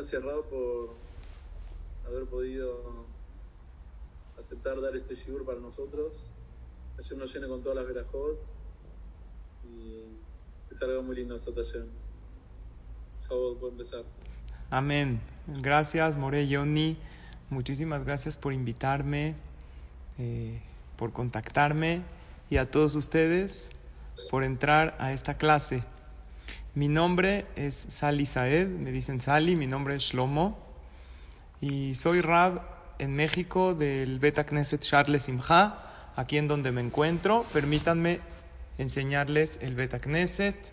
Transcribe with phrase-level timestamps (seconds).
[0.00, 0.88] Gracias Raúl por
[2.06, 3.04] haber podido
[4.40, 6.14] aceptar dar este shiur para nosotros.
[6.98, 8.40] Ayer nos llene con todas las verajot
[9.62, 10.04] y
[10.70, 11.84] que salga muy lindo esta taller.
[13.28, 14.04] Raúl, puede empezar.
[14.70, 15.20] Amén.
[15.46, 16.96] Gracias, More Yoni.
[17.50, 19.34] Muchísimas gracias por invitarme,
[20.18, 20.62] eh,
[20.96, 22.00] por contactarme
[22.48, 23.68] y a todos ustedes
[24.30, 25.84] por entrar a esta clase.
[26.72, 30.56] Mi nombre es Sali Saed, me dicen Sali, mi nombre es Shlomo
[31.60, 32.62] y soy Rab
[33.00, 35.78] en México del Beta Knesset Charles Simha,
[36.14, 37.44] aquí en donde me encuentro.
[37.52, 38.20] Permítanme
[38.78, 40.72] enseñarles el Beta Knesset,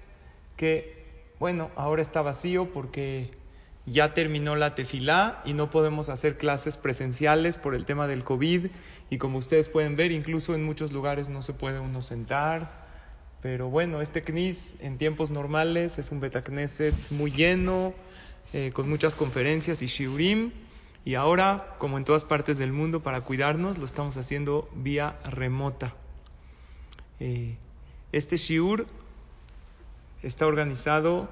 [0.55, 3.31] que bueno, ahora está vacío porque
[3.87, 8.67] ya terminó la tefilá y no podemos hacer clases presenciales por el tema del COVID
[9.09, 12.86] y como ustedes pueden ver, incluso en muchos lugares no se puede uno sentar.
[13.49, 17.93] Pero bueno, este CNIS en tiempos normales es un Betacneset muy lleno,
[18.51, 20.51] eh, con muchas conferencias y shiurim.
[21.05, 25.95] Y ahora, como en todas partes del mundo, para cuidarnos, lo estamos haciendo vía remota.
[27.21, 27.55] Eh,
[28.11, 28.85] este shiur
[30.23, 31.29] está organizado,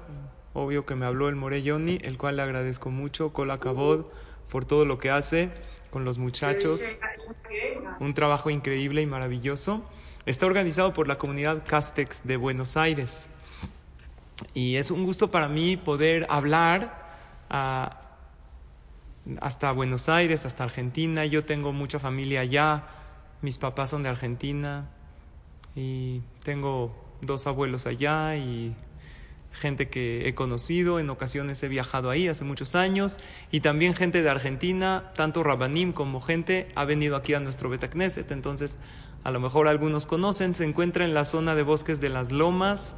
[0.54, 4.06] obvio que me habló el Morelloni, el cual le agradezco mucho, Cabod,
[4.48, 5.50] por todo lo que hace
[5.90, 6.82] con los muchachos.
[8.00, 9.84] Un trabajo increíble y maravilloso.
[10.26, 13.28] Está organizado por la comunidad Castex de Buenos Aires.
[14.54, 17.06] Y es un gusto para mí poder hablar
[17.48, 18.00] a,
[19.40, 21.24] hasta Buenos Aires, hasta Argentina.
[21.26, 22.88] Yo tengo mucha familia allá.
[23.40, 24.90] Mis papás son de Argentina.
[25.76, 28.74] Y tengo dos abuelos allá y
[29.56, 33.18] gente que he conocido, en ocasiones he viajado ahí hace muchos años,
[33.50, 38.30] y también gente de Argentina, tanto Rabanim como gente ha venido aquí a nuestro Betacneset,
[38.30, 38.76] entonces
[39.24, 42.94] a lo mejor algunos conocen, se encuentra en la zona de bosques de las lomas,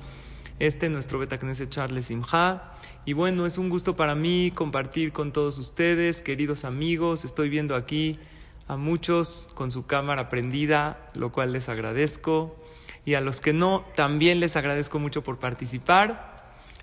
[0.59, 2.73] este nuestro Betacneset Charles Simha,
[3.05, 7.77] y bueno, es un gusto para mí compartir con todos ustedes, queridos amigos, estoy viendo
[7.77, 8.19] aquí
[8.67, 12.57] a muchos con su cámara prendida, lo cual les agradezco,
[13.05, 16.38] y a los que no, también les agradezco mucho por participar.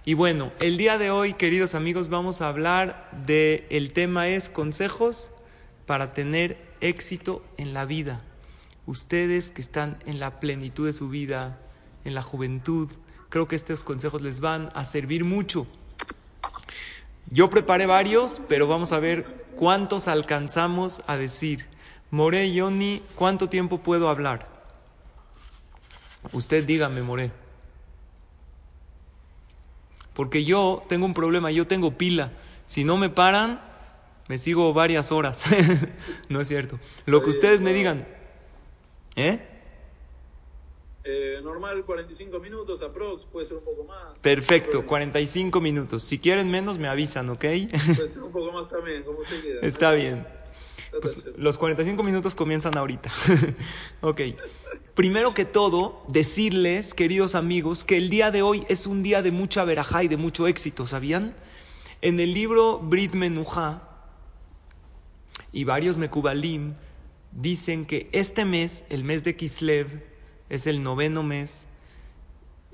[0.07, 4.51] Y bueno, el día de hoy, queridos amigos, vamos a hablar de el tema es
[4.51, 5.31] consejos
[5.87, 8.21] para tener éxito en la vida.
[8.85, 11.59] Ustedes que están en la plenitud de su vida,
[12.03, 12.91] en la juventud,
[13.29, 15.65] creo que estos consejos les van a servir mucho.
[17.31, 19.23] Yo preparé varios, pero vamos a ver
[19.55, 21.65] cuántos alcanzamos a decir.
[22.11, 24.47] More, Yoni, ¿cuánto tiempo puedo hablar?
[26.31, 27.44] Usted dígame, More.
[30.15, 32.31] Porque yo tengo un problema, yo tengo pila.
[32.65, 33.61] Si no me paran,
[34.27, 35.43] me sigo varias horas.
[36.29, 36.79] no es cierto.
[37.05, 38.07] Lo que ustedes me digan.
[39.17, 39.39] ¿Eh?
[41.03, 44.17] Eh, normal 45 minutos, aprox, puede ser un poco más.
[44.21, 46.01] Perfecto, 45 minutos.
[46.01, 47.39] Si quieren menos, me avisan, ¿ok?
[47.95, 49.59] puede ser un poco más también, como usted quiera.
[49.61, 50.25] Está bien.
[50.99, 53.11] Pues los 45 minutos comienzan ahorita.
[54.01, 54.21] ok.
[54.95, 59.31] Primero que todo, decirles, queridos amigos, que el día de hoy es un día de
[59.31, 61.35] mucha verajá y de mucho éxito, ¿sabían?
[62.01, 63.89] En el libro Brit Menuja
[65.51, 66.75] y varios Mekubalim
[67.33, 70.01] dicen que este mes, el mes de Kislev,
[70.47, 71.65] es el noveno mes,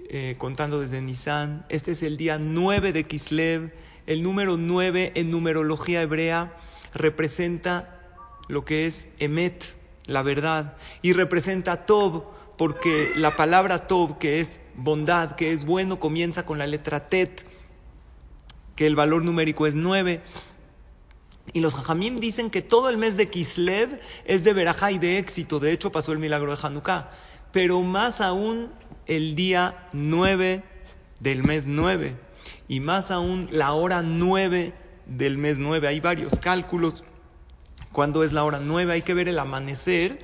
[0.08, 1.66] eh, contando desde Nisan.
[1.70, 3.74] Este es el día 9 de Kislev.
[4.06, 6.56] El número 9 en numerología hebrea
[6.94, 12.26] representa lo que es Emet, la verdad, y representa Tob,
[12.58, 17.46] porque la palabra Tob, que es bondad, que es bueno, comienza con la letra Tet,
[18.76, 20.22] que el valor numérico es 9.
[21.54, 25.18] Y los Jajamim dicen que todo el mes de Kislev es de verajá y de
[25.18, 25.60] éxito.
[25.60, 27.10] De hecho, pasó el milagro de Hanukkah.
[27.52, 28.72] Pero más aún
[29.08, 30.64] el día 9
[31.20, 32.16] del mes 9.
[32.68, 34.74] Y más aún la hora 9
[35.06, 35.88] del mes 9.
[35.88, 37.04] Hay varios cálculos.
[37.92, 38.94] Cuando es la hora 9?
[38.94, 40.20] Hay que ver el amanecer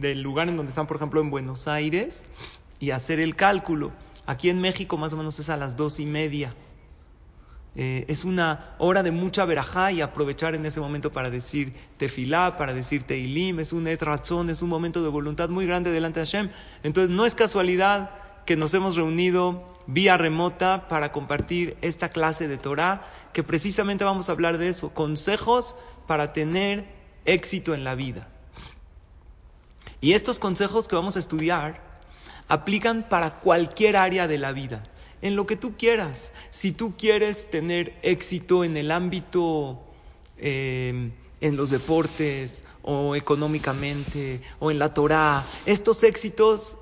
[0.00, 2.22] del lugar en donde están, por ejemplo, en Buenos Aires
[2.78, 3.90] y hacer el cálculo.
[4.26, 6.54] Aquí en México más o menos es a las dos y media.
[7.74, 12.56] Eh, es una hora de mucha verajá y aprovechar en ese momento para decir tefilá,
[12.56, 16.26] para decir teilim, es un etrazón, es un momento de voluntad muy grande delante de
[16.26, 16.50] Hashem.
[16.82, 18.10] Entonces no es casualidad
[18.44, 23.02] que nos hemos reunido vía remota para compartir esta clase de Torah,
[23.32, 25.74] que precisamente vamos a hablar de eso, consejos
[26.06, 26.86] para tener
[27.24, 28.28] éxito en la vida.
[30.00, 31.80] Y estos consejos que vamos a estudiar
[32.48, 34.84] aplican para cualquier área de la vida,
[35.22, 36.32] en lo que tú quieras.
[36.50, 39.80] Si tú quieres tener éxito en el ámbito,
[40.38, 46.78] eh, en los deportes, o económicamente, o en la Torah, estos éxitos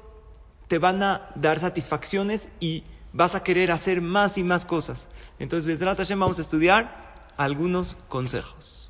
[0.69, 5.09] te van a dar satisfacciones y vas a querer hacer más y más cosas.
[5.39, 5.79] Entonces,
[6.17, 8.90] vamos a estudiar algunos consejos.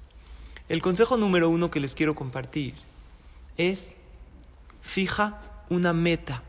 [0.70, 2.74] El consejo número uno que les quiero compartir
[3.56, 3.96] es
[4.80, 6.44] fija una meta,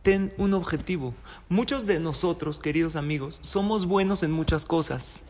[0.00, 1.12] ten un objetivo.
[1.50, 5.20] Muchos de nosotros, queridos amigos, somos buenos en muchas cosas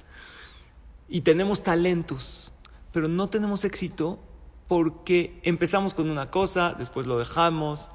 [1.08, 2.52] y tenemos talentos,
[2.92, 4.20] pero no tenemos éxito
[4.68, 7.88] porque empezamos con una cosa, después lo dejamos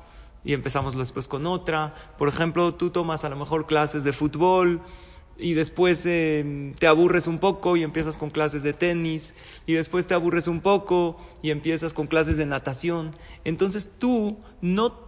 [0.44, 1.94] y empezamos después con otra.
[2.18, 4.81] Por ejemplo, tú tomas a lo mejor clases de fútbol
[5.38, 9.34] y después em, te aburres un poco y empiezas con clases de tenis
[9.66, 13.12] y después te aburres un poco y empiezas con clases de natación.
[13.44, 15.00] Entonces tú no,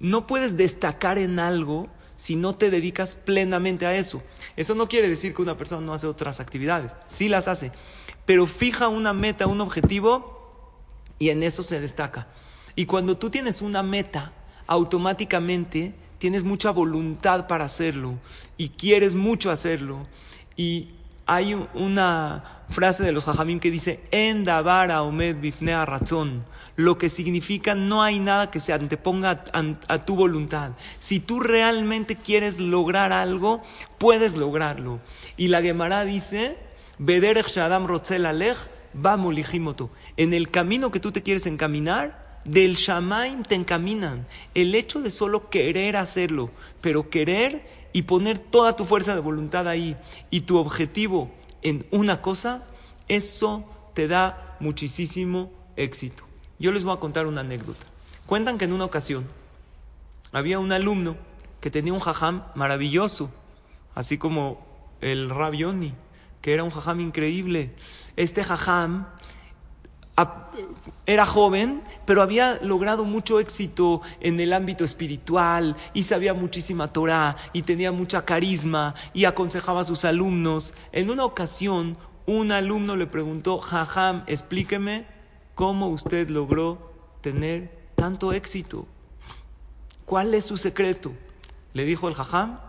[0.00, 4.22] no puedes destacar en algo si no te dedicas plenamente a eso.
[4.56, 7.70] Eso no quiere decir que una persona no hace otras actividades, sí las hace,
[8.26, 10.36] pero fija una meta, un objetivo
[11.20, 12.28] y en eso se destaca.
[12.74, 14.32] Y cuando tú tienes una meta,
[14.66, 18.18] automáticamente tienes mucha voluntad para hacerlo
[18.56, 20.06] y quieres mucho hacerlo.
[20.56, 20.88] Y
[21.26, 26.44] hay una frase de los jajamim que dice, en davara omed bifnea razón,
[26.76, 30.72] lo que significa no hay nada que se anteponga a, tu voluntad.
[30.98, 33.62] Si tú realmente quieres lograr algo,
[33.98, 35.00] puedes lograrlo.
[35.36, 36.56] Y la Gemara dice,
[36.98, 38.56] Bederech Shadam Rotzel Alech,
[40.16, 44.26] En el camino que tú te quieres encaminar, del Shamaim te encaminan.
[44.54, 46.50] El hecho de solo querer hacerlo,
[46.80, 49.96] pero querer y poner toda tu fuerza de voluntad ahí
[50.30, 51.30] y tu objetivo
[51.62, 52.66] en una cosa,
[53.08, 53.64] eso
[53.94, 56.24] te da muchísimo éxito.
[56.58, 57.84] Yo les voy a contar una anécdota.
[58.26, 59.26] Cuentan que en una ocasión
[60.32, 61.16] había un alumno
[61.60, 63.30] que tenía un jajam maravilloso,
[63.94, 64.66] así como
[65.00, 65.94] el Rabioni,
[66.40, 67.72] que era un jajam increíble.
[68.16, 69.08] Este jajam
[71.06, 77.36] era joven, pero había logrado mucho éxito en el ámbito espiritual y sabía muchísima Torah
[77.52, 80.74] y tenía mucha carisma y aconsejaba a sus alumnos.
[80.92, 85.06] En una ocasión, un alumno le preguntó, Jajam, explíqueme
[85.54, 88.86] cómo usted logró tener tanto éxito.
[90.04, 91.12] ¿Cuál es su secreto?
[91.72, 92.60] Le dijo el Jajam,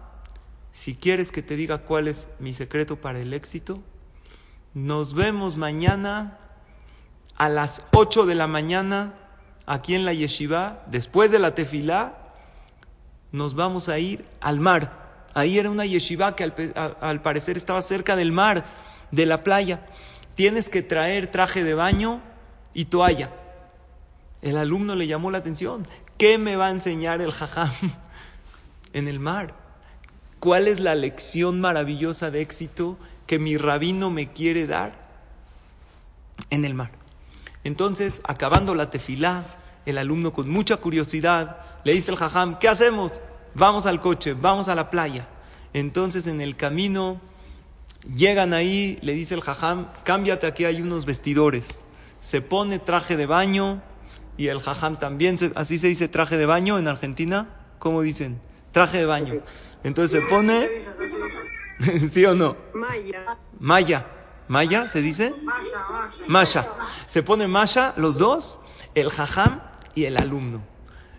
[0.71, 3.81] si quieres que te diga cuál es mi secreto para el éxito,
[4.73, 6.39] nos vemos mañana
[7.39, 9.13] a las 8 de la mañana
[9.65, 12.17] aquí en la yeshiva, después de la tefilá,
[13.31, 15.25] nos vamos a ir al mar.
[15.33, 18.65] Ahí era una yeshiva que al, parecer estaba cerca del mar,
[19.11, 19.85] de la playa.
[20.35, 22.19] Tienes que traer traje de baño
[22.73, 23.29] y toalla.
[24.41, 25.87] El alumno le llamó la atención.
[26.17, 27.71] ¿Qué me va a enseñar el jajam
[28.93, 29.53] en el mar?
[30.41, 32.97] ¿Cuál es la lección maravillosa de éxito
[33.27, 35.07] que mi rabino me quiere dar
[36.49, 36.98] en el mar?
[37.63, 39.43] Entonces, acabando la tefilá,
[39.85, 43.13] el alumno con mucha curiosidad le dice al jajam, ¿qué hacemos?
[43.53, 45.27] Vamos al coche, vamos a la playa.
[45.73, 47.19] Entonces, en el camino,
[48.13, 51.81] llegan ahí, le dice el jajam, cámbiate, aquí hay unos vestidores.
[52.21, 53.81] Se pone traje de baño
[54.37, 58.39] y el jajam también, así se dice traje de baño en Argentina, ¿cómo dicen?
[58.71, 59.41] Traje de baño.
[59.83, 60.69] Entonces se pone,
[62.11, 62.55] ¿sí o no?
[62.73, 63.37] Maya.
[63.59, 64.05] Maya.
[64.49, 65.35] Maya, ¿se dice?
[66.27, 66.67] Masha.
[67.05, 68.59] Se pone Masha, los dos,
[68.95, 69.61] el jajam
[69.93, 70.63] y el alumno.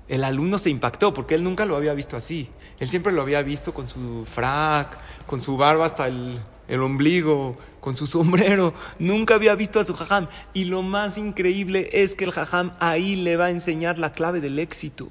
[0.08, 2.50] El alumno se impactó porque él nunca lo había visto así.
[2.80, 7.56] Él siempre lo había visto con su frac, con su barba hasta el, el ombligo,
[7.80, 8.74] con su sombrero.
[8.98, 10.26] Nunca había visto a su jajam.
[10.52, 14.40] Y lo más increíble es que el jajam ahí le va a enseñar la clave
[14.40, 15.08] del éxito.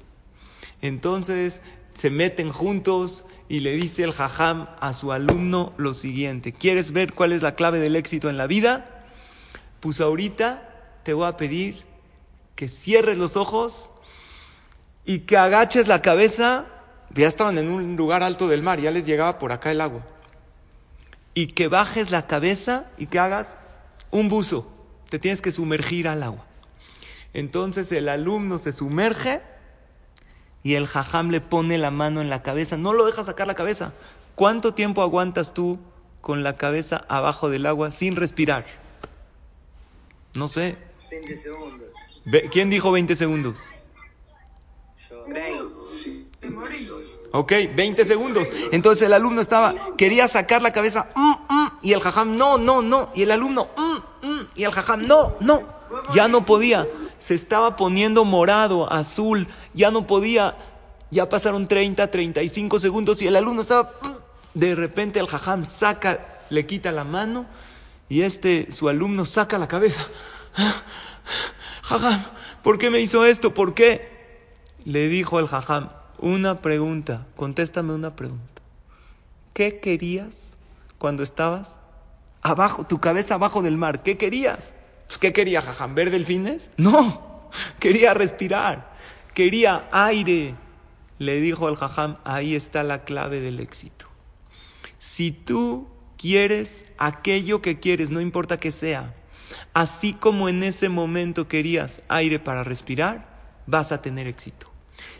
[0.82, 1.62] Entonces
[1.94, 7.12] se meten juntos y le dice el jajam a su alumno lo siguiente, ¿quieres ver
[7.12, 9.04] cuál es la clave del éxito en la vida?
[9.80, 10.68] Pues ahorita
[11.02, 11.82] te voy a pedir
[12.54, 13.90] que cierres los ojos
[15.04, 16.66] y que agaches la cabeza,
[17.14, 20.06] ya estaban en un lugar alto del mar, ya les llegaba por acá el agua,
[21.34, 23.56] y que bajes la cabeza y que hagas
[24.10, 24.70] un buzo,
[25.08, 26.44] te tienes que sumergir al agua.
[27.32, 29.40] Entonces el alumno se sumerge
[30.62, 33.54] y el jajam le pone la mano en la cabeza, no lo deja sacar la
[33.54, 33.92] cabeza.
[34.34, 35.78] ¿Cuánto tiempo aguantas tú
[36.20, 38.66] con la cabeza abajo del agua sin respirar?
[40.34, 40.76] No sé.
[41.10, 41.88] 20 segundos.
[42.50, 43.58] ¿Quién dijo 20 segundos?
[47.32, 48.52] Ok, 20 segundos.
[48.72, 52.82] Entonces el alumno estaba, quería sacar la cabeza, mm, mm, y el jajam, no, no,
[52.82, 53.10] no.
[53.14, 55.62] Y el alumno, mm, y el jajam, no, no.
[56.14, 56.86] Ya no podía.
[57.20, 60.56] Se estaba poniendo morado, azul, ya no podía.
[61.12, 63.92] Ya pasaron 30, 35 segundos y el alumno estaba,
[64.54, 67.46] de repente el jajam saca, le quita la mano
[68.08, 70.06] y este, su alumno, saca la cabeza.
[71.82, 72.24] Jajam,
[72.62, 73.54] ¿por qué me hizo esto?
[73.54, 74.08] ¿Por qué?
[74.84, 78.62] Le dijo el jajam, una pregunta, contéstame una pregunta.
[79.52, 80.34] ¿Qué querías
[80.98, 81.68] cuando estabas
[82.42, 84.02] abajo, tu cabeza abajo del mar?
[84.02, 84.72] ¿Qué querías?
[85.10, 85.96] Pues, ¿Qué quería, jajam?
[85.96, 86.70] ¿Ver delfines?
[86.76, 87.50] No,
[87.80, 88.92] quería respirar,
[89.34, 90.54] quería aire.
[91.18, 94.06] Le dijo el jajam, ahí está la clave del éxito.
[95.00, 99.12] Si tú quieres aquello que quieres, no importa que sea.
[99.74, 103.26] Así como en ese momento querías aire para respirar,
[103.66, 104.69] vas a tener éxito.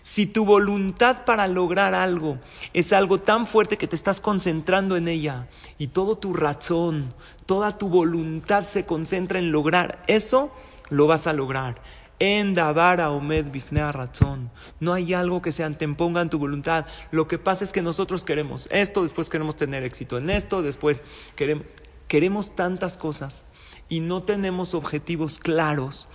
[0.02, 2.38] Si tu voluntad para lograr algo
[2.72, 7.14] es algo tan fuerte que te estás concentrando en ella y todo tu razón,
[7.46, 10.52] toda tu voluntad se concentra en lograr eso,
[10.88, 11.82] lo vas a lograr.
[12.18, 14.50] En Davara Omed Bifnea Razón.
[14.78, 16.84] No hay algo que se anteponga en tu voluntad.
[17.12, 21.02] Lo que pasa es que nosotros queremos esto, después queremos tener éxito en esto, después
[21.34, 21.64] queremos,
[22.08, 23.44] queremos tantas cosas
[23.88, 26.08] y no tenemos objetivos claros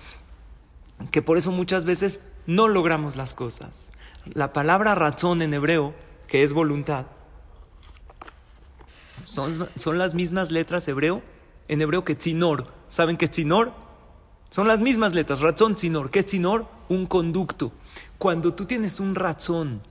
[1.12, 3.92] que por eso muchas veces no logramos las cosas.
[4.34, 5.94] La palabra razón en hebreo,
[6.28, 7.06] que es voluntad,
[9.24, 11.22] son, son las mismas letras hebreo,
[11.68, 12.72] en hebreo que tzinor.
[12.90, 13.72] ¿Saben qué es tzinor?
[14.50, 16.12] Son las mismas letras, razón, sinor.
[16.12, 16.68] ¿Qué es sinor?
[16.88, 17.72] Un conducto.
[18.18, 19.82] Cuando tú tienes un razón,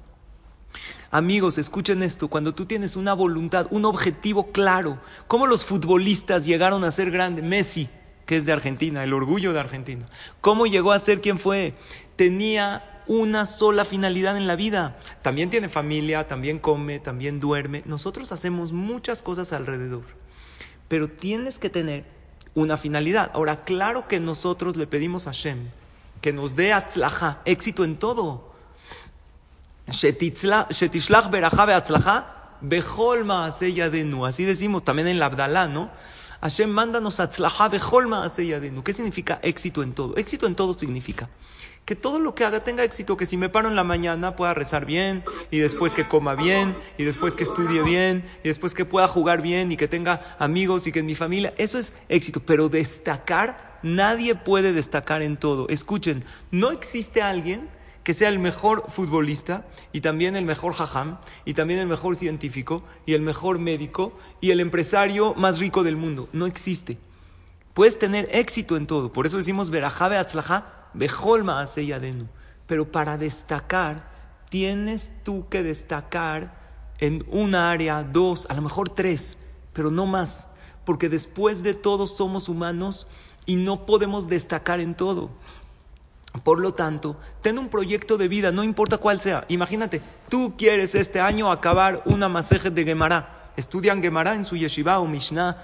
[1.11, 6.85] amigos, escuchen esto, cuando tú tienes una voluntad, un objetivo claro, ¿cómo los futbolistas llegaron
[6.85, 7.45] a ser grandes?
[7.45, 7.91] Messi,
[8.27, 10.07] que es de Argentina, el orgullo de Argentina.
[10.41, 11.75] ¿Cómo llegó a ser quien fue?
[12.17, 14.97] Tenía una sola finalidad en la vida.
[15.23, 17.83] También tiene familia, también come, también duerme.
[17.87, 20.05] Nosotros hacemos muchas cosas alrededor.
[20.89, 22.05] Pero tienes que tener
[22.55, 23.31] una finalidad.
[23.35, 25.69] Ahora, claro que nosotros le pedimos a Hashem
[26.21, 28.55] que nos dé atzlaja, éxito en todo.
[29.87, 30.13] Así
[34.45, 35.91] decimos también en la Abdalá, ¿no?
[36.41, 38.83] Hashem, mándanos atzlaja becholma denu.
[38.83, 40.17] ¿Qué significa éxito en todo?
[40.17, 41.29] Éxito en todo significa
[41.85, 44.55] que todo lo que haga tenga éxito, que si me paro en la mañana pueda
[44.55, 48.85] rezar bien, y después que coma bien, y después que estudie bien, y después que
[48.85, 52.41] pueda jugar bien, y que tenga amigos y que en mi familia, eso es éxito,
[52.41, 55.69] pero destacar, nadie puede destacar en todo.
[55.69, 57.69] Escuchen, no existe alguien
[58.03, 62.85] que sea el mejor futbolista y también el mejor jajam y también el mejor científico
[63.07, 66.29] y el mejor médico y el empresario más rico del mundo.
[66.33, 66.99] No existe.
[67.73, 69.11] Puedes tener éxito en todo.
[69.11, 72.27] Por eso decimos verajabe atzlaja Bejolma denu.
[72.67, 74.09] Pero para destacar,
[74.49, 76.55] tienes tú que destacar
[76.99, 79.37] en un área, dos, a lo mejor tres,
[79.73, 80.47] pero no más.
[80.85, 83.07] Porque después de todo somos humanos
[83.47, 85.31] y no podemos destacar en todo.
[86.43, 89.45] Por lo tanto, ten un proyecto de vida, no importa cuál sea.
[89.49, 93.53] Imagínate, tú quieres este año acabar una masaje de Gemara.
[93.57, 95.63] Estudian Gemara en su yeshiva o Mishnah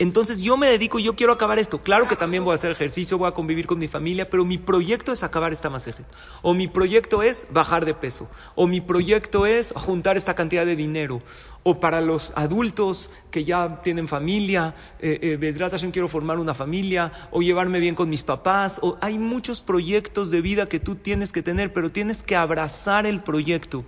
[0.00, 1.82] entonces yo me dedico, yo quiero acabar esto.
[1.82, 4.56] Claro que también voy a hacer ejercicio, voy a convivir con mi familia, pero mi
[4.56, 6.06] proyecto es acabar esta masaje.
[6.40, 8.26] O mi proyecto es bajar de peso.
[8.54, 11.20] O mi proyecto es juntar esta cantidad de dinero.
[11.64, 17.12] O para los adultos que ya tienen familia, eh, eh, quiero formar una familia.
[17.30, 18.80] O llevarme bien con mis papás.
[18.82, 23.04] O hay muchos proyectos de vida que tú tienes que tener, pero tienes que abrazar
[23.04, 23.84] el proyecto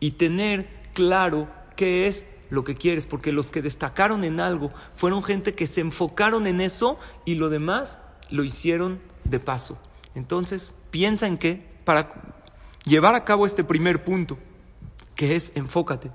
[0.00, 5.22] y tener claro qué es lo que quieres, porque los que destacaron en algo fueron
[5.22, 7.96] gente que se enfocaron en eso y lo demás
[8.28, 9.80] lo hicieron de paso.
[10.14, 12.10] Entonces, piensa en qué, para
[12.84, 14.36] llevar a cabo este primer punto,
[15.14, 16.10] que es enfócate.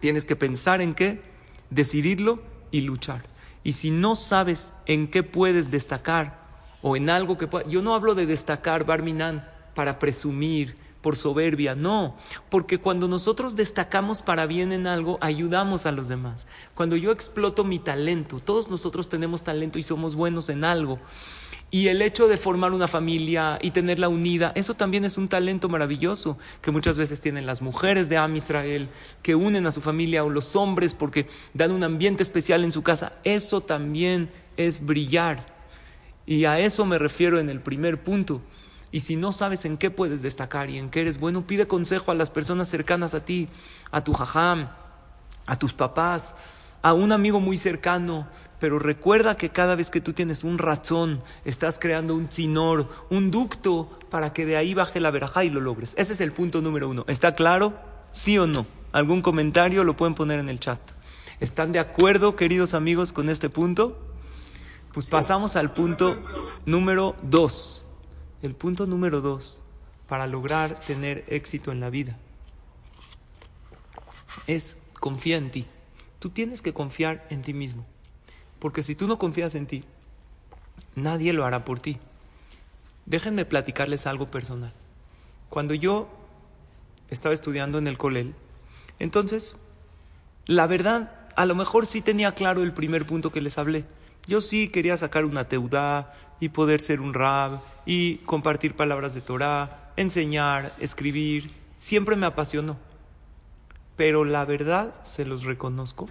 [0.00, 1.22] Tienes que pensar en qué,
[1.70, 3.24] decidirlo y luchar.
[3.64, 6.44] Y si no sabes en qué puedes destacar
[6.82, 10.76] o en algo que pueda, yo no hablo de destacar Barminan para presumir,
[11.06, 12.16] por soberbia, no,
[12.50, 16.48] porque cuando nosotros destacamos para bien en algo, ayudamos a los demás.
[16.74, 20.98] Cuando yo exploto mi talento, todos nosotros tenemos talento y somos buenos en algo.
[21.70, 25.68] Y el hecho de formar una familia y tenerla unida, eso también es un talento
[25.68, 28.88] maravilloso que muchas veces tienen las mujeres de Am Israel,
[29.22, 32.82] que unen a su familia, o los hombres porque dan un ambiente especial en su
[32.82, 33.12] casa.
[33.22, 35.46] Eso también es brillar.
[36.26, 38.42] Y a eso me refiero en el primer punto.
[38.92, 42.12] Y si no sabes en qué puedes destacar y en qué eres bueno, pide consejo
[42.12, 43.48] a las personas cercanas a ti,
[43.90, 44.68] a tu jajam,
[45.46, 46.34] a tus papás,
[46.82, 48.28] a un amigo muy cercano,
[48.60, 53.30] pero recuerda que cada vez que tú tienes un razón, estás creando un chinor, un
[53.30, 55.94] ducto para que de ahí baje la verajá y lo logres.
[55.96, 57.04] Ese es el punto número uno.
[57.08, 57.74] ¿Está claro?
[58.12, 58.66] ¿Sí o no?
[58.92, 60.78] ¿Algún comentario lo pueden poner en el chat?
[61.40, 63.98] ¿Están de acuerdo, queridos amigos, con este punto?
[64.94, 66.16] Pues pasamos al punto
[66.64, 67.85] número dos.
[68.42, 69.62] El punto número dos
[70.08, 72.18] para lograr tener éxito en la vida
[74.46, 75.66] es confía en ti.
[76.18, 77.84] Tú tienes que confiar en ti mismo.
[78.58, 79.84] Porque si tú no confías en ti,
[80.94, 81.98] nadie lo hará por ti.
[83.04, 84.72] Déjenme platicarles algo personal.
[85.48, 86.08] Cuando yo
[87.10, 88.34] estaba estudiando en el Colel,
[88.98, 89.56] entonces,
[90.46, 93.84] la verdad, a lo mejor sí tenía claro el primer punto que les hablé.
[94.26, 99.20] Yo sí quería sacar una teudá y poder ser un rab y compartir palabras de
[99.20, 101.50] Torah, enseñar, escribir.
[101.78, 102.76] Siempre me apasionó.
[103.96, 106.08] Pero la verdad, se los reconozco,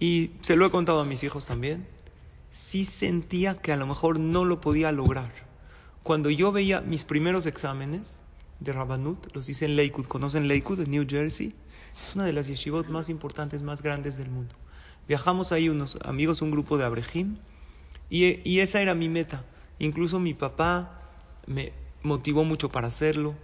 [0.00, 1.86] y se lo he contado a mis hijos también,
[2.50, 5.32] sí sentía que a lo mejor no lo podía lograr.
[6.02, 8.20] Cuando yo veía mis primeros exámenes
[8.60, 11.54] de Rabanut, los hice en Lakewood, ¿conocen Lakewood en New Jersey?
[11.94, 14.54] Es una de las yeshivot más importantes, más grandes del mundo.
[15.08, 17.36] Viajamos ahí unos amigos, un grupo de Abrejim,
[18.10, 19.44] y, y esa era mi meta.
[19.78, 21.00] Incluso mi papá
[21.46, 23.34] me motivó mucho para hacerlo.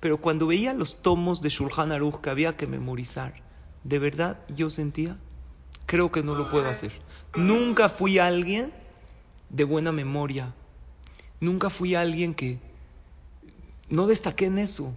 [0.00, 3.34] Pero cuando veía los tomos de Shulchan Aruch que había que memorizar,
[3.84, 5.18] de verdad yo sentía,
[5.86, 6.92] creo que no lo puedo hacer.
[7.34, 8.72] Nunca fui alguien
[9.50, 10.54] de buena memoria.
[11.40, 12.58] Nunca fui alguien que
[13.88, 14.92] no destaqué en eso.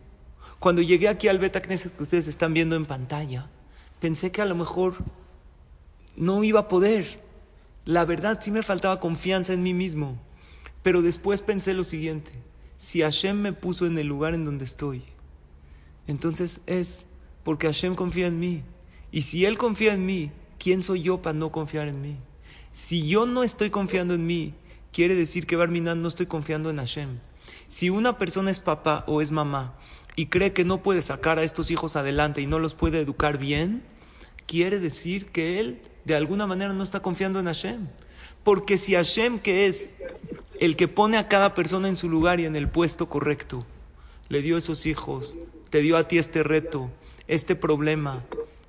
[0.60, 3.50] Cuando llegué aquí al Beta Knesset que ustedes están viendo en pantalla,
[4.00, 4.96] pensé que a lo mejor
[6.16, 7.22] no iba a poder.
[7.86, 10.20] La verdad sí me faltaba confianza en mí mismo.
[10.84, 12.34] Pero después pensé lo siguiente,
[12.78, 15.04] si Hashem me puso en el lugar en donde estoy,
[16.08, 17.06] entonces es
[17.44, 18.64] porque Hashem confía en mí.
[19.12, 22.18] Y si Él confía en mí, ¿quién soy yo para no confiar en mí?
[22.74, 24.56] Si yo no estoy confiando en mí,
[24.92, 27.20] quiere decir que Barminan no estoy confiando en Hashem.
[27.70, 29.76] Si una persona es papá o es mamá
[30.16, 33.38] y cree que no puede sacar a estos hijos adelante y no los puede educar
[33.38, 33.84] bien,
[34.48, 37.88] quiere decir que él de alguna manera no está confiando en Hashem.
[38.44, 39.96] Porque si Hashem, que es
[40.60, 43.66] el que pone a cada persona en su lugar y en el puesto correcto,
[44.30, 45.38] le dio esos hijos,
[45.70, 46.90] te dio a ti este reto,
[47.28, 48.24] este problema,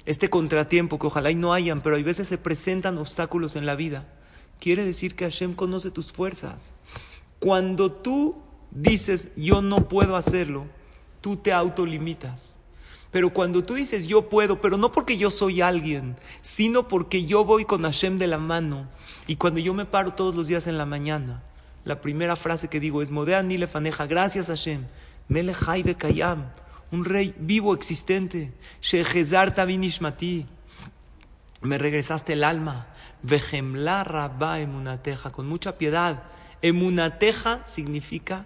[0.07, 3.75] este contratiempo que ojalá y no hayan, pero hay veces se presentan obstáculos en la
[3.75, 4.07] vida.
[4.61, 6.75] Quiere decir que Hashem conoce tus fuerzas.
[7.39, 8.37] Cuando tú
[8.71, 10.67] dices yo no puedo hacerlo,
[11.21, 12.59] tú te autolimitas.
[13.15, 17.45] Pero cuando tú dices yo puedo, pero no porque yo soy alguien, sino porque yo
[17.45, 18.89] voy con Hashem de la mano,
[19.29, 21.41] y cuando yo me paro todos los días en la mañana,
[21.85, 24.85] la primera frase que digo es Modea ni faneja, gracias Hashem,
[25.29, 26.51] Melechai Bekayam,
[26.91, 30.49] un rey vivo existente, Shehezar Tavinishmati,
[31.63, 32.89] me regresaste el alma,
[33.23, 36.25] Vejemla Rabba Emunateja, con mucha piedad.
[36.63, 38.45] Emunateja significa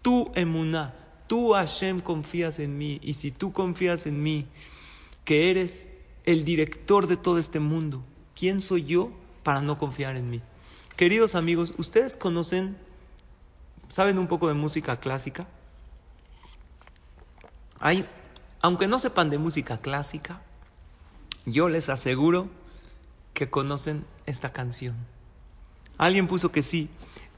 [0.00, 0.94] tu emuná,
[1.26, 4.46] tú Hashem confías en mí, y si tú confías en mí,
[5.24, 5.88] que eres
[6.24, 8.02] el director de todo este mundo,
[8.34, 9.10] ¿quién soy yo
[9.42, 10.42] para no confiar en mí?
[10.96, 12.76] Queridos amigos, ¿ustedes conocen,
[13.88, 15.46] saben un poco de música clásica?
[17.78, 18.06] Hay,
[18.60, 20.42] aunque no sepan de música clásica,
[21.44, 22.48] yo les aseguro
[23.34, 24.96] que conocen esta canción.
[25.98, 26.88] Alguien puso que sí.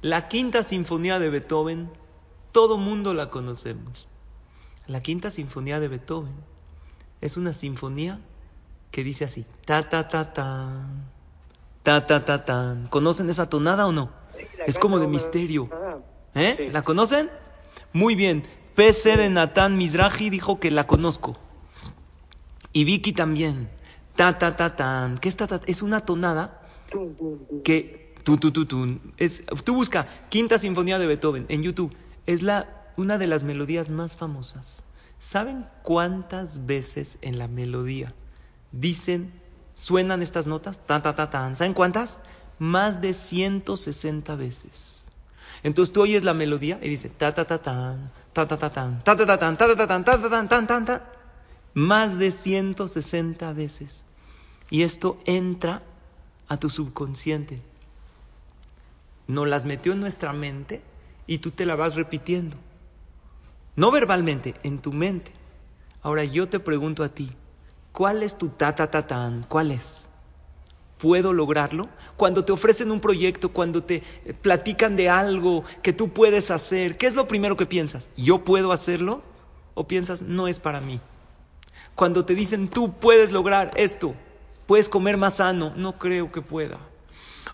[0.00, 1.90] La quinta sinfonía de Beethoven,
[2.52, 4.08] todo mundo la conocemos.
[4.86, 6.34] La quinta sinfonía de Beethoven
[7.20, 8.20] es una sinfonía
[8.90, 10.86] que dice así, ta ta ta ta
[11.88, 12.86] Ta, ta, ta, tan.
[12.88, 14.10] ¿Conocen esa tonada o no?
[14.66, 15.70] es como de misterio.
[16.34, 16.68] ¿Eh?
[16.70, 17.30] ¿La conocen?
[17.94, 18.46] Muy bien.
[18.74, 21.38] PC de Natán Mizrahi dijo que la conozco.
[22.74, 23.70] Y Vicky también.
[24.16, 25.16] Ta, ta, ta, tan.
[25.16, 26.60] ¿Qué es ta, Es una tonada
[27.64, 28.14] que...
[28.22, 31.94] Tu, tu, tu, Es, tú busca Quinta Sinfonía de Beethoven en YouTube.
[32.28, 34.82] Es la, una de las melodías más famosas.
[35.18, 38.12] ¿Saben cuántas veces en la melodía
[38.70, 39.32] dicen
[39.72, 41.56] suenan estas notas, ta, ta, ta, tan.
[41.56, 42.18] ¿Saben cuántas?
[42.58, 45.10] Más de 160 veces.
[45.62, 49.02] Entonces tú oyes la melodía y dice ta, ta, ta, tan, ta, ta, ta, tan,
[49.02, 51.02] ta, ta, ta, tan, ta, ta, ta, tan, ta, ta, tan, tan, tan, tan.
[51.72, 54.04] Más de 160 veces.
[54.68, 55.82] Y esto entra
[56.46, 57.62] a tu subconsciente.
[59.28, 60.82] Nos las metió en nuestra mente
[61.28, 62.56] y tú te la vas repitiendo.
[63.76, 65.30] No verbalmente, en tu mente.
[66.02, 67.30] Ahora yo te pregunto a ti,
[67.92, 69.42] ¿Cuál es tu ta, ta, ta, tan?
[69.44, 70.08] ¿Cuál es?
[70.98, 71.88] ¿Puedo lograrlo?
[72.16, 76.96] Cuando te ofrecen un proyecto, cuando te eh, platican de algo que tú puedes hacer,
[76.96, 78.08] ¿qué es lo primero que piensas?
[78.16, 79.22] ¿Yo puedo hacerlo?
[79.74, 81.00] ¿O piensas, no es para mí?
[81.94, 84.14] Cuando te dicen, tú puedes lograr esto,
[84.68, 85.72] Puedes comer más sano.
[85.76, 86.78] No creo que pueda.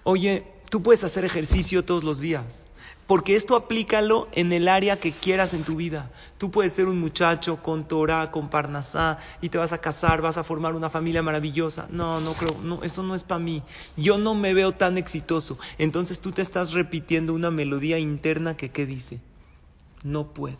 [0.02, 2.66] Oye, tú puedes hacer ejercicio todos los días.
[3.06, 6.10] Porque esto aplícalo en el área que quieras en tu vida.
[6.38, 10.38] Tú puedes ser un muchacho con Torah, con Parnasá, y te vas a casar, vas
[10.38, 11.86] a formar una familia maravillosa.
[11.90, 13.62] No, no creo, no, eso no es para mí.
[13.96, 15.58] Yo no me veo tan exitoso.
[15.76, 19.20] Entonces tú te estás repitiendo una melodía interna que, ¿qué dice?
[20.02, 20.58] No puedo.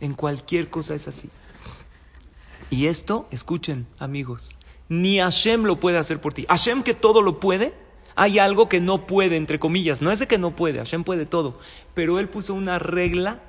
[0.00, 1.28] En cualquier cosa es así.
[2.70, 4.56] Y esto, escuchen, amigos,
[4.88, 6.46] ni Hashem lo puede hacer por ti.
[6.48, 7.74] Hashem que todo lo puede,
[8.20, 10.02] hay algo que no puede, entre comillas.
[10.02, 11.58] No es de que no puede, Hashem puede todo.
[11.94, 13.40] Pero Él puso una regla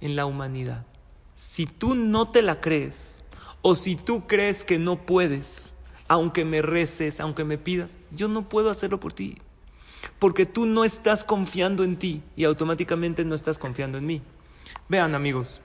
[0.00, 0.86] en la humanidad.
[1.34, 3.24] Si tú no te la crees,
[3.60, 5.72] o si tú crees que no puedes,
[6.06, 9.38] aunque me reces, aunque me pidas, yo no puedo hacerlo por ti.
[10.20, 14.22] Porque tú no estás confiando en ti y automáticamente no estás confiando en mí.
[14.88, 15.60] Vean amigos,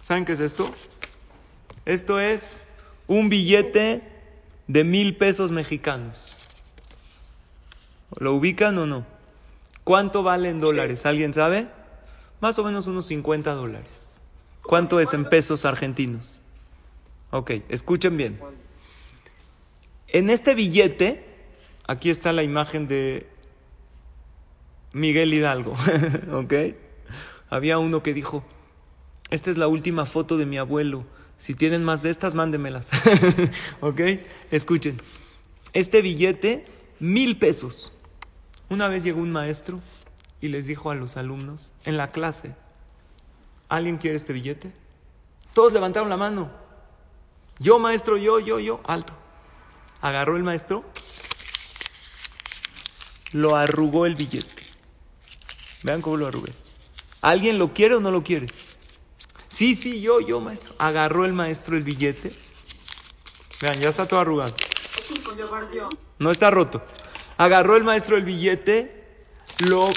[0.00, 0.74] ¿saben qué es esto?
[1.84, 2.56] Esto es
[3.06, 4.02] un billete
[4.66, 6.35] de mil pesos mexicanos.
[8.18, 9.06] ¿Lo ubican o no?
[9.84, 11.06] ¿Cuánto vale en dólares?
[11.06, 11.68] ¿Alguien sabe?
[12.40, 14.18] Más o menos unos 50 dólares.
[14.62, 16.40] ¿Cuánto es en pesos argentinos?
[17.30, 18.40] Ok, escuchen bien.
[20.08, 21.24] En este billete,
[21.86, 23.26] aquí está la imagen de
[24.92, 25.76] Miguel Hidalgo,
[26.32, 26.52] ¿ok?
[27.48, 28.44] Había uno que dijo,
[29.30, 31.04] esta es la última foto de mi abuelo,
[31.38, 32.90] si tienen más de estas, mándemelas,
[33.80, 34.00] ¿ok?
[34.50, 35.00] Escuchen,
[35.74, 36.64] este billete,
[36.98, 37.92] mil pesos.
[38.68, 39.80] Una vez llegó un maestro
[40.40, 42.54] y les dijo a los alumnos en la clase,
[43.68, 44.72] ¿alguien quiere este billete?
[45.54, 46.50] Todos levantaron la mano.
[47.58, 49.14] Yo, maestro, yo, yo, yo, alto.
[50.00, 50.84] Agarró el maestro,
[53.32, 54.62] lo arrugó el billete.
[55.82, 56.52] Vean cómo lo arrugué.
[57.22, 58.46] ¿Alguien lo quiere o no lo quiere?
[59.48, 60.74] Sí, sí, yo, yo, maestro.
[60.78, 62.32] Agarró el maestro el billete.
[63.60, 64.54] Vean, ya está todo arrugado.
[66.18, 66.84] No está roto.
[67.36, 69.04] Agarró el maestro el billete,
[69.66, 69.90] lo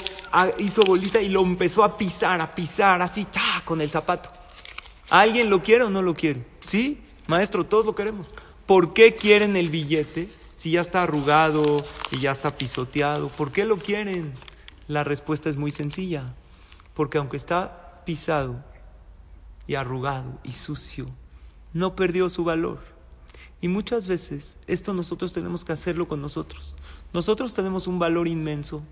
[0.58, 3.26] hizo bolita y lo empezó a pisar, a pisar, así,
[3.64, 4.30] con el zapato.
[5.08, 6.44] ¿Alguien lo quiere o no lo quiere?
[6.60, 8.28] Sí, maestro, todos lo queremos.
[8.66, 11.78] ¿Por qué quieren el billete si ya está arrugado
[12.12, 13.28] y ya está pisoteado?
[13.28, 14.32] ¿Por qué lo quieren?
[14.86, 16.34] La respuesta es muy sencilla.
[16.94, 18.62] Porque aunque está pisado
[19.66, 21.08] y arrugado y sucio,
[21.72, 22.78] no perdió su valor.
[23.60, 26.74] Y muchas veces esto nosotros tenemos que hacerlo con nosotros.
[27.12, 28.82] Nosotros tenemos un valor inmenso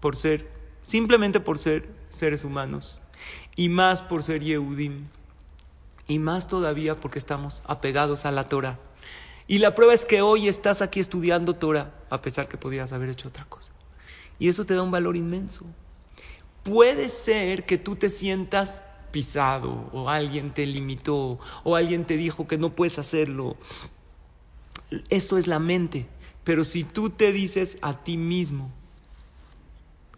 [0.00, 0.48] por ser,
[0.82, 3.00] simplemente por ser seres humanos,
[3.56, 5.04] y más por ser Yehudim,
[6.06, 8.78] y más todavía porque estamos apegados a la Torah.
[9.46, 13.08] Y la prueba es que hoy estás aquí estudiando Torah, a pesar que podrías haber
[13.08, 13.72] hecho otra cosa.
[14.38, 15.64] Y eso te da un valor inmenso.
[16.62, 22.46] Puede ser que tú te sientas pisado, o alguien te limitó, o alguien te dijo
[22.46, 23.56] que no puedes hacerlo.
[25.08, 26.06] Eso es la mente.
[26.48, 28.72] Pero si tú te dices a ti mismo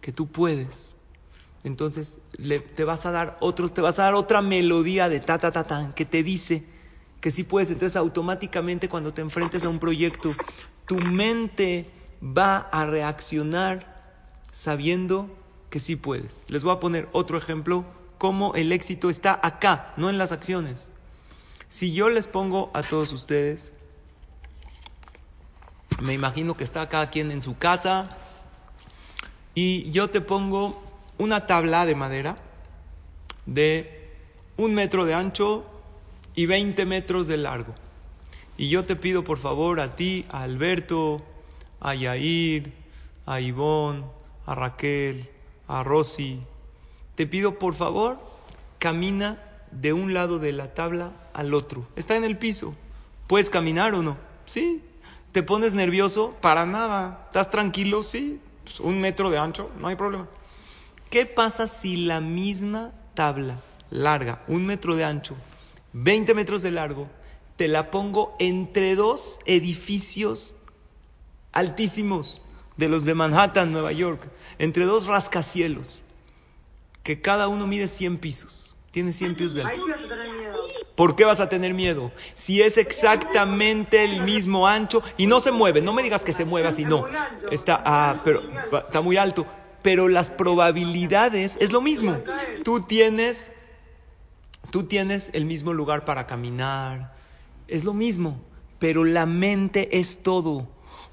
[0.00, 0.94] que tú puedes,
[1.64, 2.18] entonces
[2.76, 5.66] te vas a dar otro, te vas a dar otra melodía de ta ta ta
[5.66, 6.64] ta que te dice
[7.20, 7.70] que sí puedes.
[7.70, 10.32] Entonces automáticamente cuando te enfrentes a un proyecto,
[10.86, 11.90] tu mente
[12.22, 14.00] va a reaccionar
[14.52, 15.36] sabiendo
[15.68, 16.44] que sí puedes.
[16.46, 17.84] Les voy a poner otro ejemplo,
[18.18, 20.92] cómo el éxito está acá, no en las acciones.
[21.68, 23.72] Si yo les pongo a todos ustedes
[26.00, 28.16] me imagino que está cada quien en su casa.
[29.54, 30.82] Y yo te pongo
[31.18, 32.36] una tabla de madera
[33.46, 34.10] de
[34.56, 35.64] un metro de ancho
[36.34, 37.74] y 20 metros de largo.
[38.56, 41.22] Y yo te pido por favor a ti, a Alberto,
[41.80, 42.72] a Yair,
[43.26, 44.04] a Ivonne,
[44.46, 45.30] a Raquel,
[45.66, 46.40] a Rosy,
[47.14, 48.18] te pido por favor,
[48.78, 49.38] camina
[49.70, 51.86] de un lado de la tabla al otro.
[51.96, 52.74] Está en el piso.
[53.26, 54.16] ¿Puedes caminar o no?
[54.46, 54.82] Sí,
[55.32, 56.36] ¿Te pones nervioso?
[56.40, 57.24] Para nada.
[57.26, 58.02] ¿Estás tranquilo?
[58.02, 58.40] Sí.
[58.64, 60.28] Pues, un metro de ancho, no hay problema.
[61.10, 65.34] ¿Qué pasa si la misma tabla larga, un metro de ancho,
[65.92, 67.08] 20 metros de largo,
[67.56, 70.54] te la pongo entre dos edificios
[71.52, 72.42] altísimos
[72.76, 76.02] de los de Manhattan, Nueva York, entre dos rascacielos,
[77.02, 79.84] que cada uno mide 100 pisos, tiene 100 pisos de alto?
[80.94, 82.12] ¿Por qué vas a tener miedo?
[82.34, 86.44] Si es exactamente el mismo ancho y no se mueve, no me digas que se
[86.44, 87.06] mueva así, no.
[87.50, 88.42] Está, ah, pero,
[88.86, 89.46] está muy alto.
[89.82, 92.18] Pero las probabilidades es lo mismo.
[92.64, 93.52] Tú tienes,
[94.70, 97.14] tú tienes el mismo lugar para caminar,
[97.66, 98.40] es lo mismo.
[98.78, 100.68] Pero la mente es todo.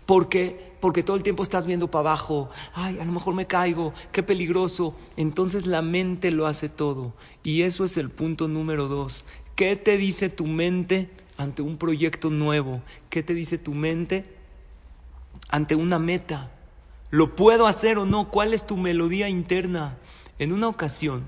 [0.05, 0.75] ¿Por qué?
[0.79, 2.49] Porque todo el tiempo estás viendo para abajo.
[2.73, 4.95] Ay, a lo mejor me caigo, qué peligroso.
[5.17, 7.13] Entonces la mente lo hace todo.
[7.43, 9.25] Y eso es el punto número dos.
[9.57, 12.83] ¿Qué te dice tu mente ante un proyecto nuevo?
[13.09, 14.23] ¿Qué te dice tu mente
[15.49, 16.51] ante una meta?
[17.09, 18.29] ¿Lo puedo hacer o no?
[18.29, 19.97] ¿Cuál es tu melodía interna?
[20.37, 21.25] En una ocasión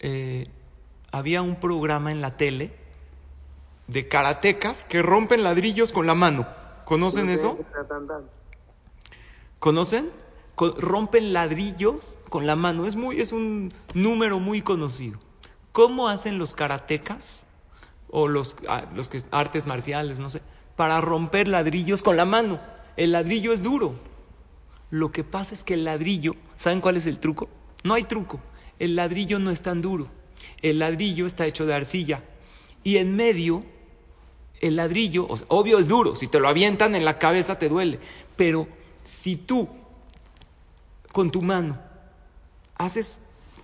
[0.00, 0.48] eh,
[1.12, 2.72] había un programa en la tele
[3.86, 6.48] de karatecas que rompen ladrillos con la mano.
[6.84, 7.56] ¿Conocen eso?
[9.60, 10.10] ¿Conocen?
[10.78, 12.86] rompen ladrillos con la mano.
[12.86, 15.20] Es, muy, es un número muy conocido.
[15.72, 17.44] ¿Cómo hacen los karatecas
[18.10, 20.42] o los, ah, los que, artes marciales, no sé,
[20.76, 22.60] para romper ladrillos con la mano?
[22.96, 23.94] El ladrillo es duro.
[24.90, 27.48] Lo que pasa es que el ladrillo, ¿saben cuál es el truco?
[27.84, 28.40] No hay truco.
[28.78, 30.08] El ladrillo no es tan duro.
[30.62, 32.24] El ladrillo está hecho de arcilla.
[32.82, 33.64] Y en medio,
[34.60, 36.16] el ladrillo, obvio es duro.
[36.16, 38.00] Si te lo avientan en la cabeza te duele.
[38.36, 38.68] Pero
[39.04, 39.68] si tú,
[41.12, 41.78] con tu mano,
[42.76, 43.18] haces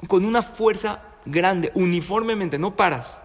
[0.08, 3.22] con una fuerza grande, uniformemente, no paras,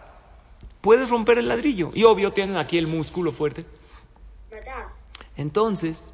[0.82, 1.92] puedes romper el ladrillo.
[1.94, 3.66] Y obvio tienen aquí el músculo fuerte.
[5.36, 6.12] Entonces,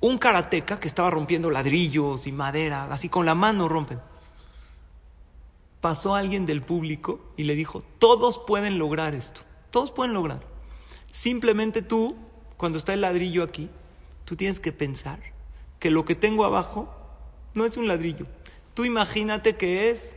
[0.00, 4.00] un karateca que estaba rompiendo ladrillos y madera, así con la mano rompen.
[5.80, 10.40] Pasó alguien del público y le dijo, todos pueden lograr esto, todos pueden lograr.
[11.10, 12.16] Simplemente tú,
[12.56, 13.68] cuando está el ladrillo aquí,
[14.24, 15.20] tú tienes que pensar
[15.78, 16.94] que lo que tengo abajo
[17.54, 18.26] no es un ladrillo.
[18.74, 20.16] Tú imagínate que es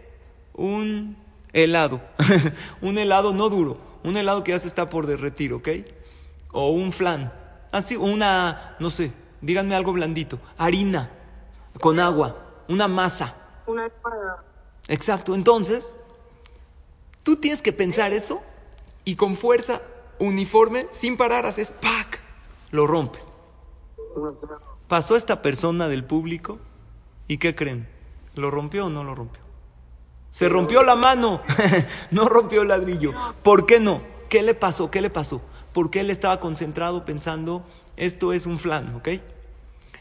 [0.54, 1.18] un
[1.52, 2.02] helado,
[2.82, 5.70] un helado no duro, un helado que ya se está por derretir, ¿ok?
[6.52, 7.34] O un flan.
[7.72, 9.12] Así, una, no sé,
[9.42, 10.40] díganme algo blandito.
[10.58, 11.10] Harina
[11.80, 12.38] con agua,
[12.68, 13.36] una masa.
[13.66, 13.90] Una
[14.88, 15.96] Exacto, entonces,
[17.24, 18.42] tú tienes que pensar eso
[19.06, 19.82] y con fuerza
[20.20, 22.20] uniforme, sin parar, haces ¡pac!
[22.72, 23.26] Lo rompes.
[24.88, 26.60] Pasó esta persona del público
[27.28, 27.88] y ¿qué creen?
[28.36, 29.43] ¿Lo rompió o no lo rompió?
[30.34, 31.42] Se rompió la mano,
[32.12, 33.14] no rompió el ladrillo.
[33.42, 34.02] ¿Por qué no?
[34.28, 34.92] ¿Qué le pasó?
[34.92, 35.42] ¿Qué le pasó?
[35.74, 37.66] porque él estaba concentrado pensando,
[37.98, 39.10] esto es un flan, ¿ok?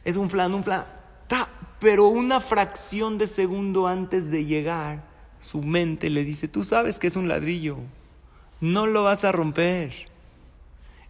[0.04, 0.84] Es un flan, un flan.
[1.26, 1.48] Ta,
[1.80, 5.04] pero una fracción de segundo antes de llegar,
[5.40, 7.78] su mente le dice, tú sabes que es un ladrillo,
[8.60, 9.92] no lo vas a romper.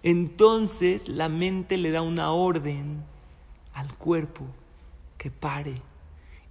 [0.05, 3.03] Entonces la mente le da una orden
[3.75, 4.45] al cuerpo
[5.19, 5.83] que pare.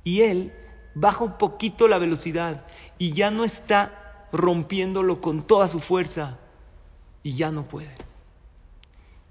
[0.03, 0.53] Y él
[0.93, 2.65] baja un poquito la velocidad
[2.97, 6.39] y ya no está rompiéndolo con toda su fuerza,
[7.23, 7.95] y ya no puede.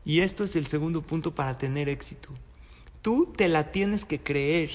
[0.04, 2.30] Y esto es el segundo punto para tener éxito.
[3.02, 4.70] Tú te la tienes que creer.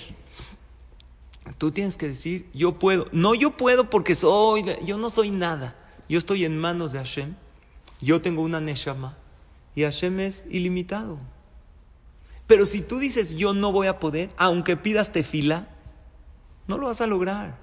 [1.57, 3.07] Tú tienes que decir, yo puedo.
[3.11, 5.75] No yo puedo porque soy, yo no soy nada.
[6.09, 7.35] Yo estoy en manos de Hashem.
[8.01, 9.17] Yo tengo una Neshama.
[9.75, 11.17] Y Hashem es ilimitado.
[12.47, 15.67] Pero si tú dices, yo no voy a poder, aunque pidas tefila,
[16.67, 17.57] no lo vas a lograr.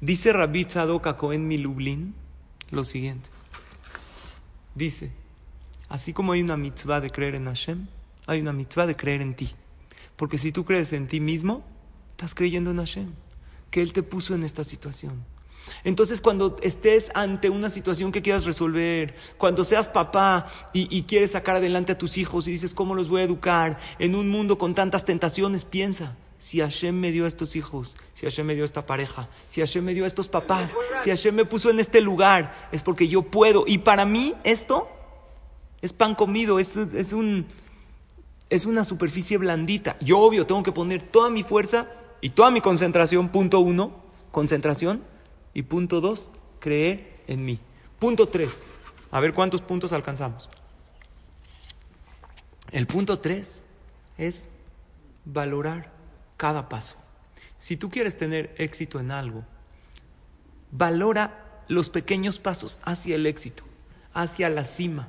[0.00, 2.14] Dice Rabbi Tzadok Cohen Milublin
[2.70, 3.28] lo siguiente.
[4.74, 5.10] Dice,
[5.88, 7.86] así como hay una mitzvah de creer en Hashem,
[8.26, 9.50] hay una mitzvah de creer en ti.
[10.16, 11.64] Porque si tú crees en ti mismo,
[12.12, 13.12] estás creyendo en Hashem,
[13.70, 15.24] que Él te puso en esta situación.
[15.84, 21.32] Entonces, cuando estés ante una situación que quieras resolver, cuando seas papá y, y, quieres
[21.32, 24.56] sacar adelante a tus hijos y dices, ¿cómo los voy a educar en un mundo
[24.56, 25.64] con tantas tentaciones?
[25.64, 29.84] Piensa, si Hashem me dio estos hijos, si Hashem me dio esta pareja, si Hashem
[29.84, 33.64] me dio estos papás, si Hashem me puso en este lugar, es porque yo puedo.
[33.66, 34.88] Y para mí esto
[35.82, 37.46] es pan comido, es, es, un,
[38.50, 39.96] es una superficie blandita.
[40.00, 41.88] Yo obvio tengo que poner toda mi fuerza
[42.20, 43.92] y toda mi concentración, punto uno,
[44.30, 45.02] concentración,
[45.54, 47.58] y punto dos, creer en mí.
[47.98, 48.70] Punto tres,
[49.10, 50.48] a ver cuántos puntos alcanzamos.
[52.70, 53.62] El punto tres
[54.18, 54.48] es
[55.24, 55.97] valorar
[56.38, 56.96] cada paso.
[57.58, 59.44] Si tú quieres tener éxito en algo,
[60.70, 63.64] valora los pequeños pasos hacia el éxito,
[64.14, 65.08] hacia la cima.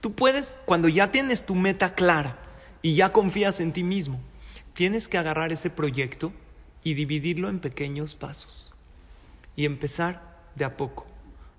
[0.00, 2.38] Tú puedes, cuando ya tienes tu meta clara
[2.82, 4.20] y ya confías en ti mismo,
[4.72, 6.32] tienes que agarrar ese proyecto
[6.82, 8.74] y dividirlo en pequeños pasos
[9.54, 11.06] y empezar de a poco.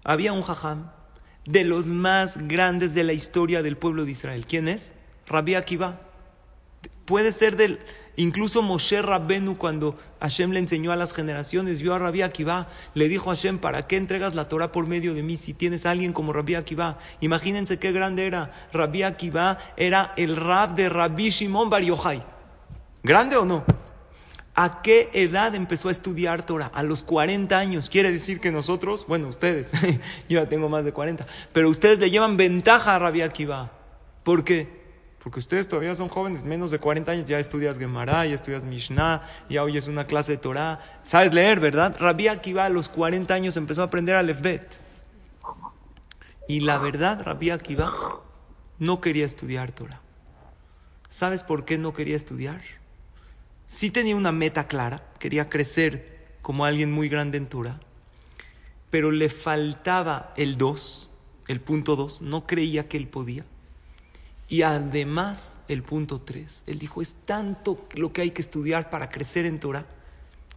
[0.03, 0.91] Había un jajam
[1.45, 4.45] de los más grandes de la historia del pueblo de Israel.
[4.47, 4.91] ¿Quién es?
[5.27, 6.01] Rabbi Akiva.
[7.05, 7.79] Puede ser del,
[8.19, 13.07] Incluso Moshe Rabbenu, cuando Hashem le enseñó a las generaciones, vio a Rabbi Akiva, le
[13.07, 15.91] dijo a Hashem, ¿para qué entregas la Torah por medio de mí si tienes a
[15.91, 16.97] alguien como Rabbi Akiva?
[17.21, 18.51] Imagínense qué grande era.
[18.73, 22.23] Rabbi Akiva era el rab de Rabbi Shimon Bar Yochai.
[23.03, 23.63] ¿Grande o no?
[24.55, 26.71] ¿A qué edad empezó a estudiar Torah?
[26.73, 27.87] A los 40 años.
[27.91, 29.69] Quiere decir que nosotros, bueno, ustedes,
[30.27, 33.71] yo ya tengo más de 40, pero ustedes le llevan ventaja a Rabbi Akiva.
[34.23, 34.86] ¿Por qué?
[35.23, 39.21] Porque ustedes todavía son jóvenes, menos de 40 años, ya estudias Gemara, ya estudias Mishnah,
[39.49, 40.79] ya oyes una clase de Torah.
[41.03, 41.95] Sabes leer, ¿verdad?
[41.99, 44.79] Rabbi Akiva a los 40 años empezó a aprender a Lefbet.
[46.47, 47.91] Y la verdad, Rabbi Akiva
[48.79, 50.01] no quería estudiar Torah.
[51.09, 52.61] ¿Sabes por qué no quería estudiar?
[53.65, 57.79] Sí tenía una meta clara, quería crecer como alguien muy grande en Torah,
[58.89, 61.09] pero le faltaba el 2,
[61.49, 63.43] el punto 2, no creía que él podía.
[64.49, 69.09] Y además el punto 3, él dijo, es tanto lo que hay que estudiar para
[69.09, 69.85] crecer en Torah,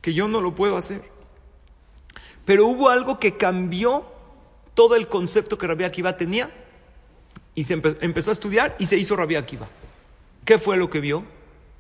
[0.01, 1.03] que yo no lo puedo hacer.
[2.45, 4.05] Pero hubo algo que cambió
[4.75, 6.51] todo el concepto que Rabbi Akiva tenía
[7.55, 9.69] y se empezó a estudiar y se hizo Rabbi Akiva.
[10.45, 11.25] ¿Qué fue lo que vio?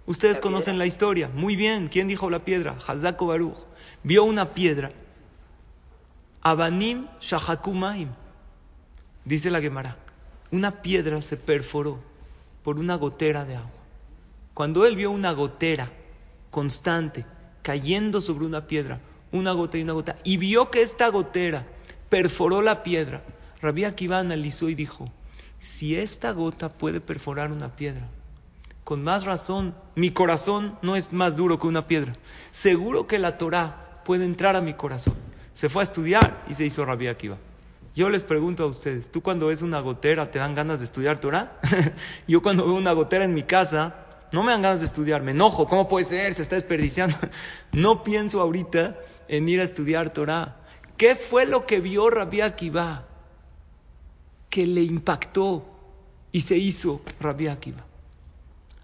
[0.06, 1.30] Ustedes conocen la historia.
[1.34, 1.88] Muy bien.
[1.88, 2.76] ¿Quién dijo la piedra?
[2.86, 3.56] Hazako Baruch.
[4.02, 4.90] Vio una piedra.
[6.42, 8.08] Abanim Shahakumaim.
[9.24, 9.96] Dice la Gemara.
[10.52, 11.98] Una piedra se perforó
[12.62, 13.70] por una gotera de agua.
[14.54, 15.90] Cuando él vio una gotera
[16.50, 17.24] constante
[17.62, 19.00] cayendo sobre una piedra,
[19.32, 21.66] una gota y una gota, y vio que esta gotera
[22.08, 23.22] perforó la piedra,
[23.62, 25.10] Rabbi Akiva analizó y dijo,
[25.58, 28.08] si esta gota puede perforar una piedra,
[28.84, 32.14] con más razón, mi corazón no es más duro que una piedra.
[32.50, 35.14] Seguro que la Torah puede entrar a mi corazón.
[35.52, 37.36] Se fue a estudiar y se hizo Rabbi Akiva.
[37.94, 41.20] Yo les pregunto a ustedes, ¿tú cuando ves una gotera te dan ganas de estudiar
[41.20, 41.60] Torah?
[42.28, 45.32] Yo cuando veo una gotera en mi casa, no me dan ganas de estudiar, me
[45.32, 46.34] enojo, ¿cómo puede ser?
[46.34, 47.16] Se está desperdiciando.
[47.72, 48.96] No pienso ahorita
[49.28, 50.56] en ir a estudiar Torah.
[50.96, 53.06] ¿Qué fue lo que vio Rabbi Akiva?
[54.48, 55.64] Que le impactó
[56.32, 57.84] y se hizo Rabbi Akiva.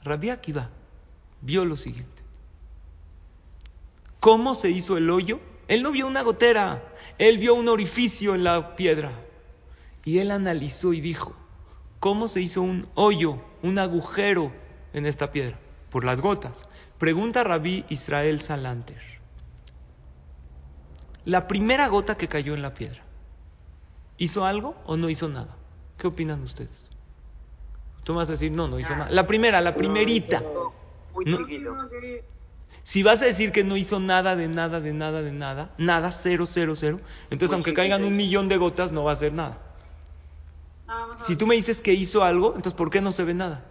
[0.05, 0.71] Rabbi Akiva
[1.41, 2.23] vio lo siguiente.
[4.21, 5.41] ¿Cómo se hizo el hoyo?
[5.69, 6.83] Él no vio una gotera,
[7.19, 9.13] él vio un orificio en la piedra.
[10.05, 11.35] Y él analizó y dijo,
[12.01, 14.53] ¿cómo se hizo un hoyo, un agujero
[14.93, 15.59] en esta piedra?
[15.91, 16.69] Por las gotas.
[16.99, 19.03] Pregunta Rabí Israel Salanter.
[21.25, 23.03] La primera gota que cayó en la piedra,
[24.17, 25.57] ¿hizo algo o no hizo nada?
[25.99, 26.91] ¿Qué opinan ustedes?
[28.05, 29.11] Tú vas a decir, no, no hizo nada.
[29.11, 30.45] La primera, la primerita.
[31.13, 31.25] Muy
[32.87, 36.13] si vas a decir que no hizo nada de nada, de nada, de nada, nada,
[36.13, 39.59] cero, cero, cero, entonces aunque caigan un millón de gotas no va a hacer nada.
[41.17, 43.65] Si tú me dices que hizo algo, entonces ¿por qué no se ve nada?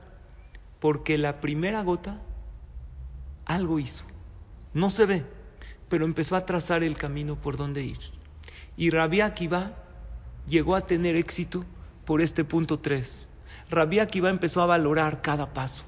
[0.81, 2.19] Porque la primera gota
[3.45, 4.03] algo hizo.
[4.73, 5.23] No se ve,
[5.87, 7.99] pero empezó a trazar el camino por donde ir.
[8.75, 9.75] Y Rabbi Akiva
[10.45, 11.63] llegó a tener éxito
[12.03, 13.29] por este punto 3.
[13.69, 15.85] Rabbi Akiva empezó a valorar cada paso.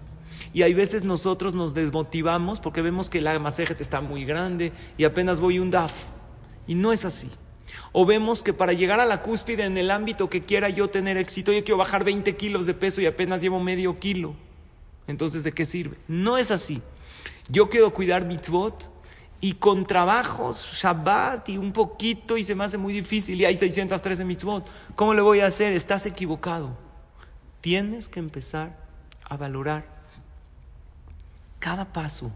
[0.54, 5.04] Y hay veces nosotros nos desmotivamos porque vemos que la masejet está muy grande y
[5.04, 5.94] apenas voy un DAF.
[6.68, 7.30] Y no es así.
[7.92, 11.18] O vemos que para llegar a la cúspide en el ámbito que quiera yo tener
[11.18, 14.36] éxito, yo quiero bajar 20 kilos de peso y apenas llevo medio kilo.
[15.08, 15.98] Entonces, ¿de qué sirve?
[16.08, 16.82] No es así.
[17.50, 18.92] Yo quiero cuidar mitzvot
[19.40, 23.56] y con trabajos, Shabbat y un poquito y se me hace muy difícil y hay
[23.56, 24.68] 613 mitzvot.
[24.96, 25.72] ¿Cómo le voy a hacer?
[25.74, 26.78] Estás equivocado.
[27.62, 28.78] Tienes que empezar
[29.24, 29.97] a valorar
[31.60, 32.32] cada paso.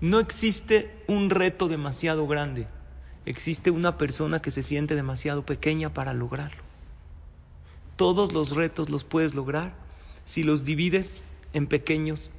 [0.00, 2.66] No existe un reto demasiado grande,
[3.26, 6.62] existe una persona que se siente demasiado pequeña para lograrlo.
[7.96, 9.74] Todos los retos los puedes lograr
[10.24, 11.20] si los divides
[11.52, 12.30] en pequeños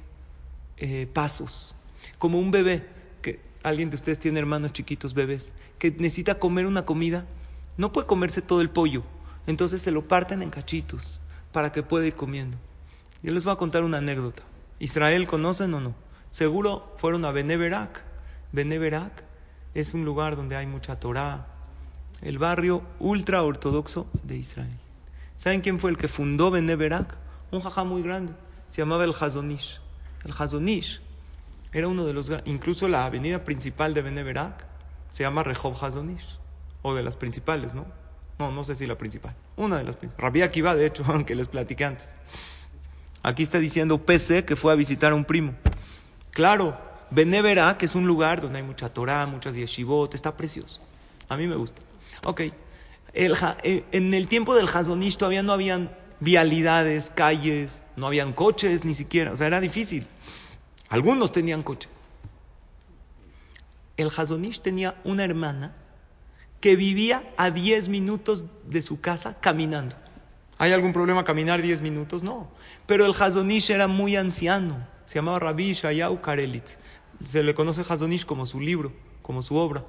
[0.76, 1.74] eh, pasos,
[2.18, 2.86] como un bebé,
[3.22, 7.26] que alguien de ustedes tiene hermanos chiquitos, bebés, que necesita comer una comida,
[7.76, 9.02] no puede comerse todo el pollo,
[9.46, 11.20] entonces se lo parten en cachitos
[11.52, 12.56] para que pueda ir comiendo.
[13.22, 14.42] Yo les voy a contar una anécdota.
[14.80, 16.03] ¿Israel conocen o no?
[16.34, 18.02] Seguro fueron a Beneverac.
[18.50, 19.22] Beneverac
[19.72, 21.46] es un lugar donde hay mucha Torah,
[22.22, 24.76] el barrio ultra ortodoxo de Israel.
[25.36, 27.16] ¿Saben quién fue el que fundó Beneverac?
[27.52, 28.32] Un jajá muy grande,
[28.68, 29.80] se llamaba el Hazonish.
[30.24, 31.00] El Hazonish
[31.72, 34.66] era uno de los, incluso la avenida principal de Beneverac
[35.10, 36.40] se llama Rehov Hazonish,
[36.82, 37.86] o de las principales, ¿no?
[38.40, 40.20] No, no sé si la principal, una de las principales.
[40.20, 42.16] Rabbi Akiva, de hecho, aunque les platiqué antes.
[43.22, 45.54] Aquí está diciendo PC que fue a visitar a un primo.
[46.34, 46.76] Claro,
[47.10, 50.80] Benevera, que es un lugar donde hay mucha Torah, muchas yeshivot, está precioso.
[51.28, 51.80] A mí me gusta.
[52.24, 52.40] Ok,
[53.14, 58.94] eh, en el tiempo del Hazonish todavía no habían vialidades, calles, no habían coches ni
[58.94, 60.08] siquiera, o sea, era difícil.
[60.88, 61.88] Algunos tenían coche.
[63.96, 65.72] El Hazonish tenía una hermana
[66.60, 69.94] que vivía a 10 minutos de su casa caminando.
[70.58, 72.24] ¿Hay algún problema caminar 10 minutos?
[72.24, 72.48] No.
[72.86, 76.78] Pero el Hazonish era muy anciano se llamaba Rabbi Shayahu Karelitz.
[77.24, 78.92] Se le conoce Hazonish como su libro,
[79.22, 79.84] como su obra.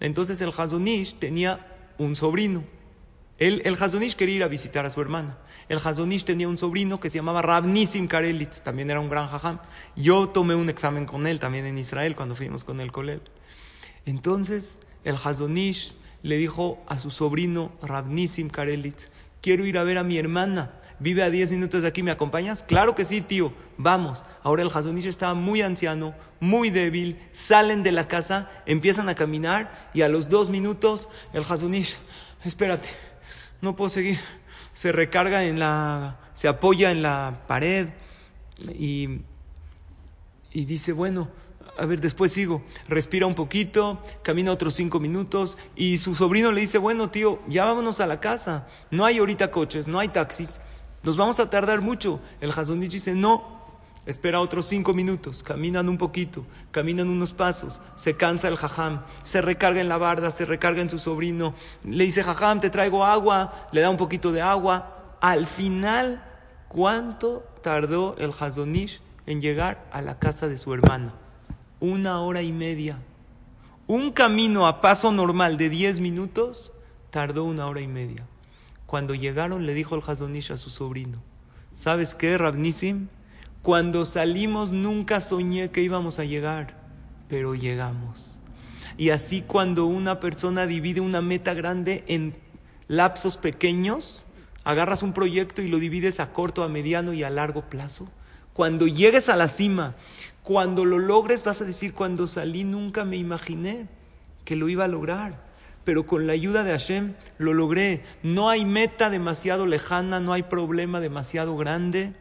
[0.00, 2.64] Entonces el Hazonish tenía un sobrino.
[3.38, 5.38] El, el Hazonish quería ir a visitar a su hermana.
[5.68, 9.60] El Hazonish tenía un sobrino que se llamaba Rabnisim Karelitz, también era un gran jajam.
[9.96, 13.10] Yo tomé un examen con él también en Israel cuando fuimos con él con.
[14.06, 19.10] Entonces el Hazonish le dijo a su sobrino Rabnisim Karelitz,
[19.40, 22.62] quiero ir a ver a mi hermana, vive a 10 minutos de aquí, ¿me acompañas?
[22.62, 24.24] Claro que sí, tío, vamos.
[24.42, 29.90] Ahora el Hazonish estaba muy anciano, muy débil, salen de la casa, empiezan a caminar
[29.94, 31.96] y a los dos minutos el Hazonish,
[32.44, 32.88] espérate,
[33.60, 34.18] no puedo seguir,
[34.72, 37.88] se recarga en la, se apoya en la pared
[38.78, 39.20] y,
[40.52, 41.30] y dice, bueno,
[41.76, 42.62] a ver, después sigo.
[42.88, 47.64] Respira un poquito, camina otros cinco minutos y su sobrino le dice, bueno tío, ya
[47.64, 48.66] vámonos a la casa.
[48.90, 50.60] No hay ahorita coches, no hay taxis.
[51.04, 52.20] Nos vamos a tardar mucho.
[52.40, 53.60] El Hazonich dice, no,
[54.06, 59.40] espera otros cinco minutos, caminan un poquito, caminan unos pasos, se cansa el jajam, se
[59.40, 63.68] recarga en la barda, se recarga en su sobrino, le dice, jajam, te traigo agua,
[63.72, 65.16] le da un poquito de agua.
[65.20, 66.24] Al final,
[66.68, 71.14] ¿cuánto tardó el Hazonish en llegar a la casa de su hermana?
[71.84, 72.98] una hora y media.
[73.86, 76.72] Un camino a paso normal de diez minutos
[77.10, 78.26] tardó una hora y media.
[78.86, 81.22] Cuando llegaron le dijo el Hazonish a su sobrino,
[81.72, 83.08] ¿sabes qué, Rabnisim?
[83.62, 86.76] Cuando salimos nunca soñé que íbamos a llegar,
[87.28, 88.38] pero llegamos.
[88.96, 92.34] Y así cuando una persona divide una meta grande en
[92.86, 94.26] lapsos pequeños,
[94.64, 98.08] agarras un proyecto y lo divides a corto, a mediano y a largo plazo,
[98.52, 99.96] cuando llegues a la cima,
[100.42, 103.88] cuando lo logres vas a decir, cuando salí nunca me imaginé
[104.44, 105.43] que lo iba a lograr,
[105.84, 108.02] pero con la ayuda de Hashem lo logré.
[108.22, 112.14] No hay meta demasiado lejana, no hay problema demasiado grande.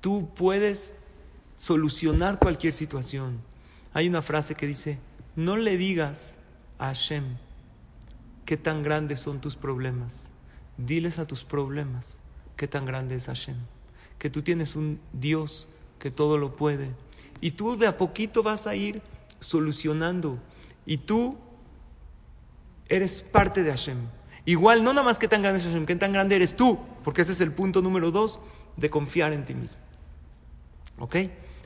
[0.00, 0.94] Tú puedes
[1.56, 3.40] solucionar cualquier situación.
[3.92, 4.98] Hay una frase que dice,
[5.36, 6.36] no le digas
[6.78, 7.36] a Hashem
[8.44, 10.30] qué tan grandes son tus problemas.
[10.76, 12.18] Diles a tus problemas
[12.56, 13.56] qué tan grande es Hashem.
[14.18, 16.90] Que tú tienes un Dios que todo lo puede
[17.40, 19.02] y tú de a poquito vas a ir
[19.40, 20.38] solucionando.
[20.84, 21.36] Y tú
[22.88, 23.98] eres parte de Hashem.
[24.44, 27.22] Igual, no nada más que tan grande es Hashem, que tan grande eres tú, porque
[27.22, 28.40] ese es el punto número dos
[28.76, 29.80] de confiar en ti mismo.
[30.98, 31.16] ¿Ok?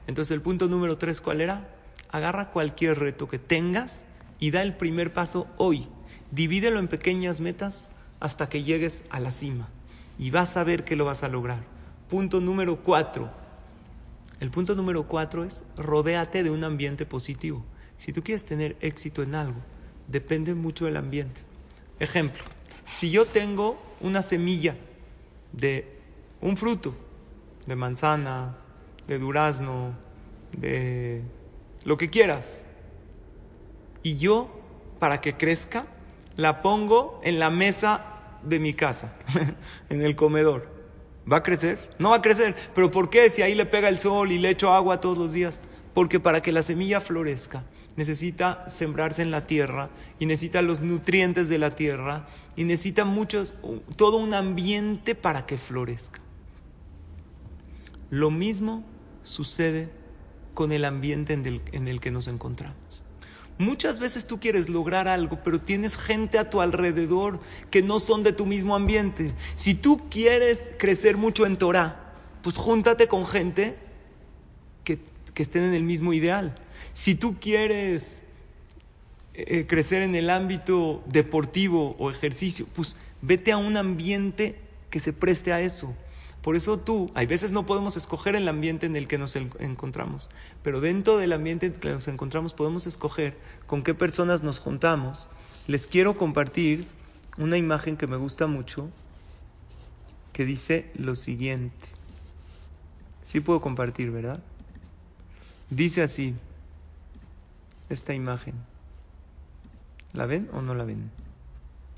[0.06, 1.68] Entonces el punto número tres, ¿cuál era?
[2.10, 4.04] Agarra cualquier reto que tengas
[4.38, 5.86] y da el primer paso hoy.
[6.30, 9.68] Divídelo en pequeñas metas hasta que llegues a la cima.
[10.18, 11.62] Y vas a ver que lo vas a lograr.
[12.08, 13.30] Punto número cuatro,
[14.40, 17.62] el punto número cuatro es rodéate de un ambiente positivo.
[17.98, 19.60] Si tú quieres tener éxito en algo,
[20.11, 21.40] depende mucho del ambiente.
[21.98, 22.42] Ejemplo,
[22.90, 24.76] si yo tengo una semilla
[25.52, 25.86] de
[26.40, 26.94] un fruto,
[27.66, 28.56] de manzana,
[29.06, 29.94] de durazno,
[30.56, 31.22] de
[31.84, 32.64] lo que quieras,
[34.02, 34.50] y yo,
[34.98, 35.86] para que crezca,
[36.36, 38.04] la pongo en la mesa
[38.42, 39.14] de mi casa,
[39.90, 40.68] en el comedor.
[41.30, 41.94] ¿Va a crecer?
[41.98, 42.56] No va a crecer.
[42.74, 43.28] ¿Pero por qué?
[43.28, 45.61] Si ahí le pega el sol y le echo agua todos los días.
[45.92, 47.62] Porque para que la semilla florezca
[47.97, 52.26] necesita sembrarse en la tierra y necesita los nutrientes de la tierra
[52.57, 53.55] y necesita muchos,
[53.97, 56.20] todo un ambiente para que florezca.
[58.11, 58.84] Lo mismo
[59.22, 59.91] sucede
[60.55, 63.05] con el ambiente en el que nos encontramos.
[63.61, 68.22] Muchas veces tú quieres lograr algo, pero tienes gente a tu alrededor que no son
[68.22, 69.34] de tu mismo ambiente.
[69.55, 73.76] Si tú quieres crecer mucho en Torah, pues júntate con gente
[74.82, 74.99] que,
[75.34, 76.55] que estén en el mismo ideal.
[76.93, 78.22] Si tú quieres
[79.34, 84.57] eh, crecer en el ámbito deportivo o ejercicio, pues vete a un ambiente
[84.91, 85.95] que se preste a eso.
[86.43, 90.30] Por eso tú, hay veces no podemos escoger el ambiente en el que nos encontramos,
[90.62, 93.36] pero dentro del ambiente en el que nos encontramos podemos escoger
[93.66, 95.28] con qué personas nos juntamos.
[95.66, 96.86] Les quiero compartir
[97.36, 98.88] una imagen que me gusta mucho,
[100.32, 101.88] que dice lo siguiente.
[103.22, 104.43] Sí puedo compartir, ¿verdad?
[105.68, 106.34] Dice así,
[107.91, 108.55] esta imagen.
[110.12, 111.11] ¿La ven o no la ven?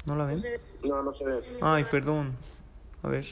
[0.05, 0.43] ¿No la ven?
[0.85, 1.41] No, no se ve.
[1.61, 2.37] Ay, perdón.
[3.03, 3.27] A ver.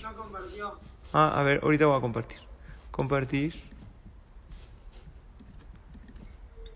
[1.12, 2.38] Ah, a ver, ahorita voy a compartir.
[2.90, 3.62] Compartir.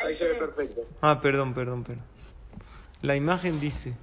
[0.01, 0.83] Ahí se ve perfecto.
[1.01, 2.05] Ah, perdón, perdón, perdón.
[3.03, 3.95] La imagen dice,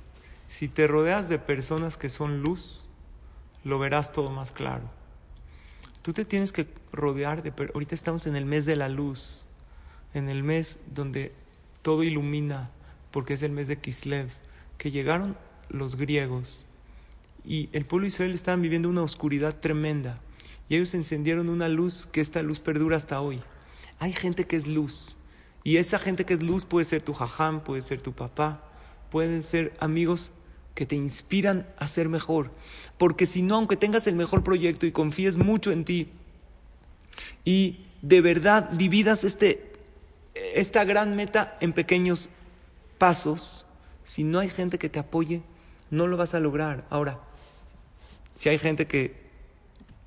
[0.48, 2.86] si te rodeas de personas que son luz,
[3.64, 4.84] lo verás todo más claro.
[6.02, 7.54] Tú te tienes que rodear de...
[7.74, 9.48] Ahorita estamos en el mes de la luz,
[10.14, 11.34] en el mes donde
[11.82, 12.72] todo ilumina,
[13.12, 14.30] porque es el mes de Kislev,
[14.78, 15.38] que llegaron
[15.70, 16.66] los griegos
[17.46, 20.20] y el pueblo Israel estaban viviendo una oscuridad tremenda.
[20.70, 23.42] Y ellos encendieron una luz que esta luz perdura hasta hoy.
[24.00, 25.18] Hay gente que es luz.
[25.64, 28.64] Y esa gente que es luz puede ser tu jajam, puede ser tu papá,
[29.10, 30.32] pueden ser amigos
[30.74, 32.52] que te inspiran a ser mejor.
[32.98, 36.10] Porque si no, aunque tengas el mejor proyecto y confíes mucho en ti
[37.44, 39.71] y de verdad dividas este,
[40.34, 42.30] esta gran meta en pequeños
[42.98, 43.66] pasos,
[44.04, 45.42] si no hay gente que te apoye,
[45.90, 46.86] no lo vas a lograr.
[46.90, 47.20] Ahora,
[48.36, 49.16] si hay gente que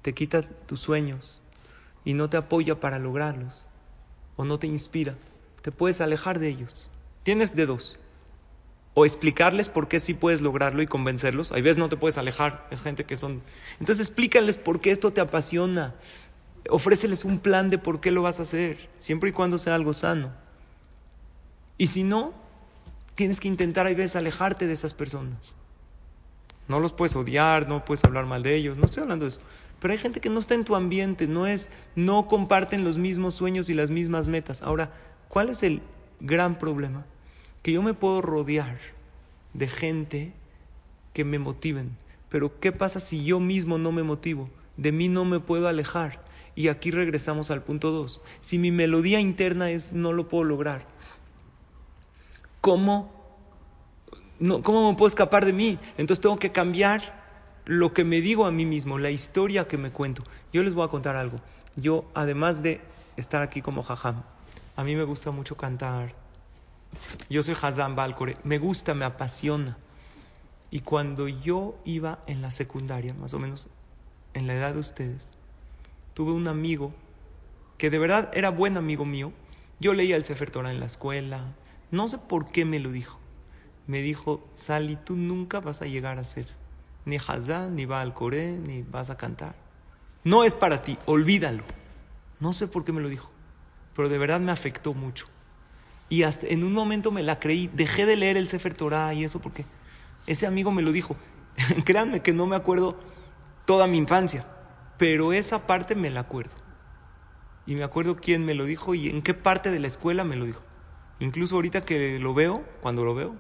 [0.03, 1.41] te quita tus sueños
[2.05, 3.65] y no te apoya para lograrlos
[4.37, 5.15] o no te inspira,
[5.63, 6.91] te puedes alejar de ellos.
[7.23, 7.99] Tienes de dos.
[8.93, 11.53] O explicarles por qué sí puedes lograrlo y convencerlos.
[11.53, 13.43] Hay veces no te puedes alejar, es gente que son...
[13.81, 15.95] Entonces explícales por qué esto te apasiona.
[16.71, 19.93] Ofréceles un plan de por qué lo vas a hacer, siempre y cuando sea algo
[19.93, 20.33] sano.
[21.77, 22.33] Y si no,
[23.15, 25.55] tienes que intentar, hay veces, alejarte de esas personas.
[26.69, 29.41] No los puedes odiar, no puedes hablar mal de ellos, no estoy hablando de eso.
[29.81, 33.35] Pero hay gente que no está en tu ambiente, no es, no comparten los mismos
[33.35, 34.63] sueños y las mismas metas.
[34.63, 34.93] Ahora,
[35.29, 35.83] ¿cuál es el
[36.21, 37.05] gran problema?
[37.63, 38.79] Que yo me puedo rodear
[39.53, 40.33] de gente
[41.13, 41.97] que me motiven.
[42.31, 44.49] Pero ¿qué pasa si yo mismo no me motivo?
[44.77, 46.24] De mí no me puedo alejar.
[46.55, 48.21] Y aquí regresamos al punto 2.
[48.41, 50.87] Si mi melodía interna es no lo puedo lograr,
[52.61, 53.11] ¿cómo,
[54.39, 55.79] no, ¿cómo me puedo escapar de mí?
[55.99, 57.25] Entonces tengo que cambiar
[57.67, 60.23] lo que me digo a mí mismo, la historia que me cuento.
[60.53, 61.41] Yo les voy a contar algo.
[61.77, 62.81] Yo, además de
[63.17, 64.23] estar aquí como jajam,
[64.77, 66.15] a mí me gusta mucho cantar.
[67.29, 68.37] Yo soy Hazam Balcore.
[68.45, 69.77] Me gusta, me apasiona.
[70.71, 73.69] Y cuando yo iba en la secundaria, más o menos
[74.33, 75.34] en la edad de ustedes,
[76.15, 76.95] tuve un amigo
[77.79, 79.33] que de verdad era buen amigo mío.
[79.81, 81.55] Yo leía el Sefer Torah en la escuela.
[81.91, 83.19] No sé por qué me lo dijo.
[83.87, 86.47] Me dijo, Sally, tú nunca vas a llegar a ser
[87.05, 89.55] ni Hazán, ni va al Coré, ni vas a cantar.
[90.23, 91.65] No es para ti, olvídalo.
[92.41, 93.31] No sé por qué me lo dijo,
[93.95, 95.27] pero de verdad me afectó mucho.
[96.09, 99.25] Y hasta en un momento me la creí, dejé de leer el Sefer Torah y
[99.25, 99.65] eso porque
[100.27, 101.17] ese amigo me lo dijo.
[101.85, 102.99] Créanme que no me acuerdo
[103.67, 104.47] toda mi infancia,
[104.99, 106.55] pero esa parte me la acuerdo.
[107.67, 110.37] Y me acuerdo quién me lo dijo y en qué parte de la escuela me
[110.37, 110.63] lo dijo.
[111.19, 113.35] Incluso ahorita que lo veo, cuando lo veo,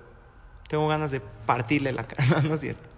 [0.69, 2.89] tengo ganas de partirle la cara, ¿no es cierto?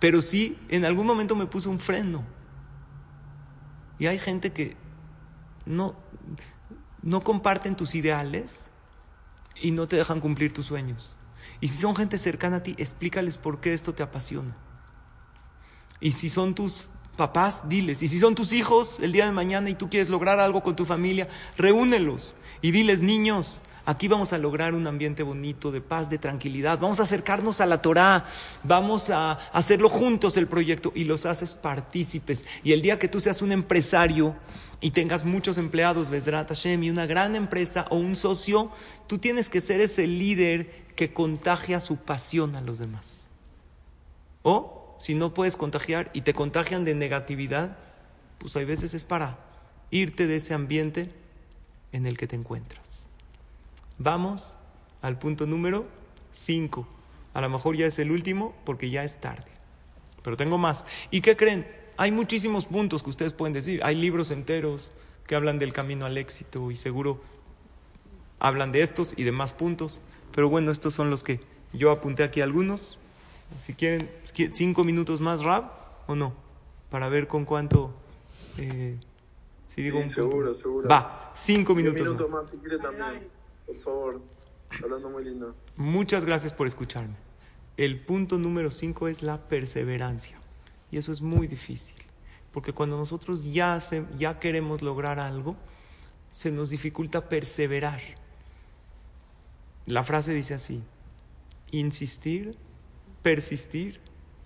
[0.00, 2.24] Pero sí, en algún momento me puso un freno.
[3.98, 4.76] Y hay gente que
[5.64, 5.94] no,
[7.02, 8.70] no comparten tus ideales
[9.60, 11.14] y no te dejan cumplir tus sueños.
[11.60, 14.56] Y si son gente cercana a ti, explícales por qué esto te apasiona.
[16.00, 18.02] Y si son tus papás, diles.
[18.02, 20.76] Y si son tus hijos el día de mañana y tú quieres lograr algo con
[20.76, 26.08] tu familia, reúnelos y diles, niños, Aquí vamos a lograr un ambiente bonito, de paz,
[26.08, 26.78] de tranquilidad.
[26.78, 28.24] Vamos a acercarnos a la Torá.
[28.62, 32.46] Vamos a hacerlo juntos el proyecto y los haces partícipes.
[32.62, 34.34] Y el día que tú seas un empresario
[34.80, 38.70] y tengas muchos empleados, Vesrat Hashem, y una gran empresa o un socio,
[39.06, 43.24] tú tienes que ser ese líder que contagia su pasión a los demás.
[44.42, 47.76] O si no puedes contagiar y te contagian de negatividad,
[48.38, 49.38] pues hay veces es para
[49.90, 51.10] irte de ese ambiente
[51.92, 53.06] en el que te encuentras.
[53.98, 54.54] Vamos
[55.02, 55.86] al punto número
[56.32, 56.86] 5.
[57.32, 59.50] A lo mejor ya es el último porque ya es tarde.
[60.22, 60.84] Pero tengo más.
[61.10, 61.66] ¿Y qué creen?
[61.96, 63.80] Hay muchísimos puntos que ustedes pueden decir.
[63.84, 64.90] Hay libros enteros
[65.26, 67.20] que hablan del camino al éxito y seguro
[68.40, 70.00] hablan de estos y de más puntos.
[70.32, 71.40] Pero bueno, estos son los que
[71.72, 72.98] yo apunté aquí algunos.
[73.58, 74.10] Si quieren,
[74.52, 75.70] cinco minutos más, Rab,
[76.06, 76.34] o no,
[76.90, 77.94] para ver con cuánto.
[78.58, 78.98] Eh,
[79.68, 80.88] si digo un seguro, seguro.
[80.88, 82.50] Va, cinco minutos, más.
[82.50, 83.28] si quiere también.
[83.66, 84.22] Por favor,
[84.82, 85.54] hablando muy lindo.
[85.76, 87.16] Muchas gracias por escucharme.
[87.76, 90.38] El punto número cinco es la perseverancia.
[90.90, 91.96] Y eso es muy difícil.
[92.52, 93.76] Porque cuando nosotros ya,
[94.16, 95.56] ya queremos lograr algo,
[96.30, 98.00] se nos dificulta perseverar.
[99.86, 100.82] La frase dice así,
[101.72, 102.56] insistir,
[103.24, 104.00] persistir,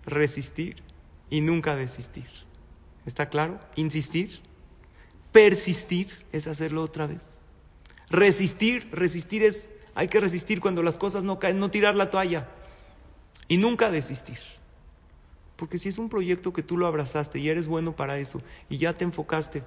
[0.07, 0.77] resistir
[1.29, 2.31] y nunca desistir.
[3.05, 3.61] ¿Está claro?
[3.77, 4.41] Insistir,
[5.33, 7.39] persistir es hacerlo otra vez
[8.11, 12.49] Resistir, resistir es, hay que resistir cuando las cosas no caen, no tirar la toalla
[13.49, 14.39] y nunca desistir.
[15.57, 18.79] Porque si es un proyecto que tú lo abrazaste y eres bueno para eso y
[18.79, 19.63] ya te enfocaste,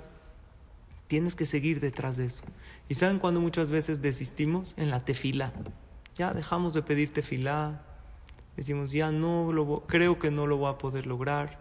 [1.07, 2.43] tienes que seguir detrás de eso.
[2.89, 4.74] ¿Y saben cuando muchas veces desistimos?
[4.78, 5.53] En la tefila.
[6.16, 7.86] Ya dejamos de pedir tefila,
[8.56, 11.60] decimos ya no lo creo que no lo voy a poder lograr.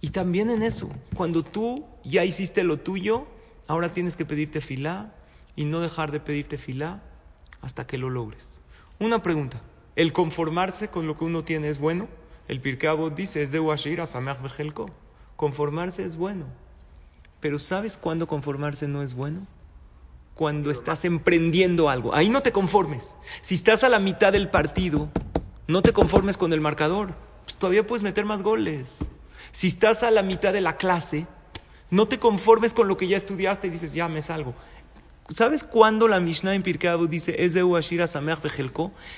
[0.00, 3.26] Y también en eso, cuando tú ya hiciste lo tuyo,
[3.66, 5.12] ahora tienes que pedir tefilá,
[5.56, 7.02] y no dejar de pedirte filá
[7.60, 8.60] hasta que lo logres.
[8.98, 9.60] Una pregunta,
[9.96, 12.08] ¿el conformarse con lo que uno tiene es bueno?
[12.48, 14.02] El Pirkei dice, es de Washir
[14.42, 14.90] Bejelko.
[15.36, 16.46] Conformarse es bueno.
[17.40, 19.46] Pero ¿sabes cuándo conformarse no es bueno?
[20.34, 22.14] Cuando estás emprendiendo algo.
[22.14, 23.16] Ahí no te conformes.
[23.42, 25.10] Si estás a la mitad del partido,
[25.70, 27.14] no te conformes con el marcador.
[27.44, 28.98] Pues todavía puedes meter más goles.
[29.52, 31.26] Si estás a la mitad de la clase,
[31.90, 34.54] no te conformes con lo que ya estudiaste y dices, ya me salgo
[35.30, 37.36] ¿Sabes cuándo la Mishnah en Pirkei Avot dice
[37.76, 38.08] Ashira?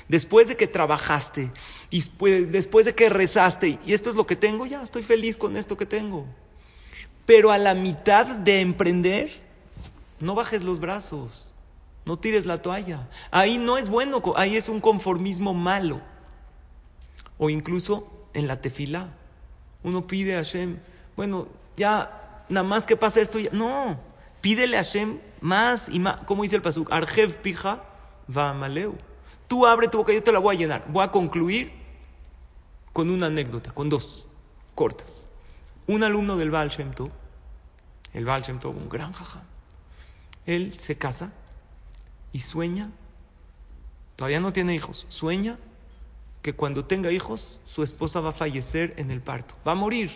[0.09, 1.51] Después de que trabajaste
[1.91, 2.03] y
[2.51, 5.79] después de que rezaste y esto es lo que tengo, ya estoy feliz con esto
[5.79, 6.27] que tengo.
[7.25, 9.31] Pero a la mitad de emprender,
[10.21, 11.55] no bajes los brazos,
[12.05, 13.09] no tires la toalla.
[13.31, 16.12] Ahí no es bueno, ahí es un conformismo malo.
[17.43, 19.09] O incluso en la tefila,
[19.83, 20.79] uno pide a Hashem,
[21.17, 23.99] bueno, ya nada más que pase esto, no,
[24.41, 27.83] pídele a Hashem más y más, como dice el pasuk, Arjev pija
[28.31, 28.95] va maleu.
[29.49, 30.85] Tú abre tu boca, yo te la voy a llenar.
[30.87, 31.73] Voy a concluir
[32.93, 34.29] con una anécdota, con dos
[34.77, 35.27] cortas.
[35.89, 37.11] Un alumno del Baal Shem Tov,
[38.15, 39.43] el Baal Shem Tov, un gran jajam,
[40.47, 41.33] él se casa
[42.31, 42.93] y sueña,
[44.15, 45.59] todavía no tiene hijos, sueña
[46.43, 50.11] que cuando tenga hijos su esposa va a fallecer en el parto, va a morir.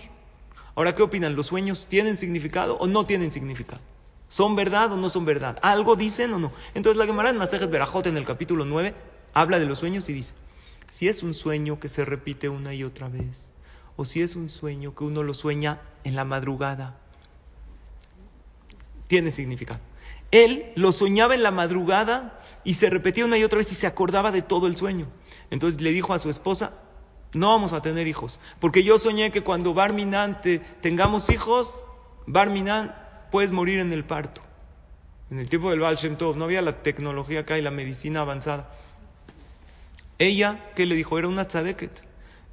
[0.75, 1.37] Ahora, ¿qué opinan?
[1.37, 3.81] ¿Los sueños tienen significado o no tienen significado?
[4.29, 5.59] ¿Son verdad o no son verdad?
[5.63, 6.53] ¿Algo dicen o no?
[6.75, 8.95] Entonces la Gemara en Masejet Berajot en el capítulo 9
[9.33, 10.35] habla de los sueños y dice,
[10.91, 13.51] si es un sueño que se repite una y otra vez,
[13.97, 16.99] o si es un sueño que uno lo sueña en la madrugada,
[19.07, 19.81] tiene significado.
[20.31, 23.87] Él lo soñaba en la madrugada y se repetía una y otra vez y se
[23.87, 25.07] acordaba de todo el sueño.
[25.51, 26.73] Entonces le dijo a su esposa,
[27.33, 30.41] no vamos a tener hijos, porque yo soñé que cuando Barminan
[30.81, 31.77] tengamos hijos,
[32.27, 32.95] Barminan
[33.31, 34.41] puedes morir en el parto.
[35.31, 38.21] En el tiempo del Baal Shem Tov no había la tecnología acá y la medicina
[38.21, 38.71] avanzada.
[40.19, 41.19] Ella, ¿qué le dijo?
[41.19, 42.03] Era una tzadeket.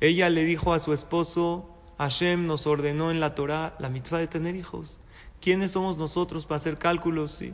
[0.01, 4.27] Ella le dijo a su esposo, Hashem nos ordenó en la Torah la mitzvah de
[4.27, 4.97] tener hijos.
[5.39, 7.35] ¿Quiénes somos nosotros para hacer cálculos?
[7.39, 7.53] ¿sí?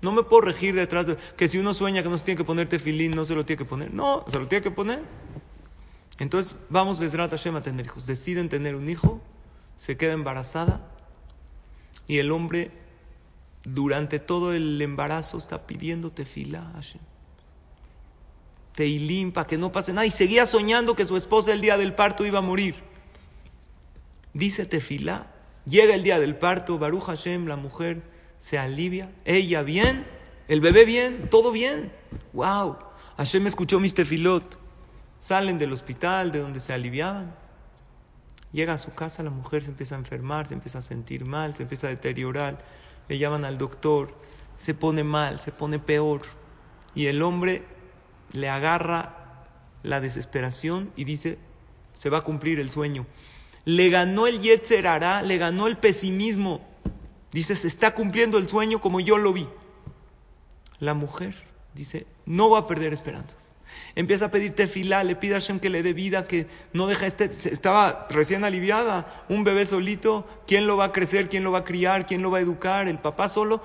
[0.00, 2.44] No me puedo regir detrás de que si uno sueña que no se tiene que
[2.44, 3.92] poner tefilín, no se lo tiene que poner.
[3.92, 5.02] No, se lo tiene que poner.
[6.18, 8.06] Entonces, vamos, Besrat Hashem, a tener hijos.
[8.06, 9.20] Deciden tener un hijo,
[9.76, 10.88] se queda embarazada
[12.06, 12.70] y el hombre
[13.64, 17.00] durante todo el embarazo está pidiendo tefila Hashem.
[18.74, 20.06] Teilim para que no pase nada.
[20.06, 22.76] Y seguía soñando que su esposa el día del parto iba a morir.
[24.32, 25.32] Dice tefila.
[25.66, 28.02] Llega el día del parto, Baruch Hashem, la mujer
[28.38, 29.10] se alivia.
[29.24, 30.06] Ella bien,
[30.48, 31.92] el bebé bien, todo bien.
[32.32, 32.76] ¡Wow!
[33.16, 34.58] Hashem escuchó mis tefilot.
[35.20, 37.34] Salen del hospital, de donde se aliviaban.
[38.52, 41.54] Llega a su casa, la mujer se empieza a enfermar, se empieza a sentir mal,
[41.54, 42.64] se empieza a deteriorar.
[43.08, 44.14] Le llaman al doctor,
[44.56, 46.22] se pone mal, se pone peor.
[46.94, 47.64] Y el hombre
[48.32, 49.46] le agarra
[49.82, 51.38] la desesperación y dice,
[51.94, 53.06] se va a cumplir el sueño.
[53.64, 54.84] Le ganó el Yetzer
[55.24, 56.66] le ganó el pesimismo.
[57.32, 59.48] Dice, se está cumpliendo el sueño como yo lo vi.
[60.80, 61.34] La mujer
[61.74, 63.48] dice, no va a perder esperanzas
[63.94, 67.06] empieza a pedir tefilá, le pide a Hashem que le dé vida, que no deja
[67.06, 71.58] este, estaba recién aliviada, un bebé solito, ¿quién lo va a crecer, quién lo va
[71.58, 72.88] a criar, quién lo va a educar?
[72.88, 73.62] El papá solo,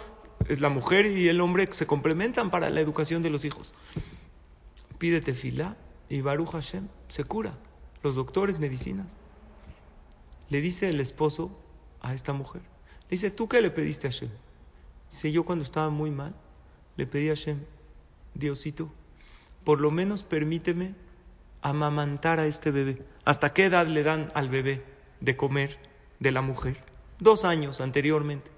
[0.48, 3.74] la mujer y el hombre se complementan para la educación de los hijos.
[4.98, 5.78] Pide tefilá
[6.10, 7.58] y Baruch Hashem se cura,
[8.02, 9.08] los doctores, medicinas.
[10.50, 11.52] Le dice el esposo
[12.02, 12.62] a esta mujer,
[13.14, 14.30] dice, ¿tú qué le pediste a Hashem?
[15.10, 16.34] Dice, yo cuando estaba muy mal,
[16.98, 17.60] le pedí a Hashem,
[18.34, 18.92] Diosito,
[19.64, 20.96] por lo menos permíteme
[21.62, 23.02] amamantar a este bebé.
[23.26, 24.84] ¿Hasta qué edad le dan al bebé
[25.22, 25.80] de comer
[26.20, 26.78] de la mujer?
[27.20, 28.52] Dos años anteriormente.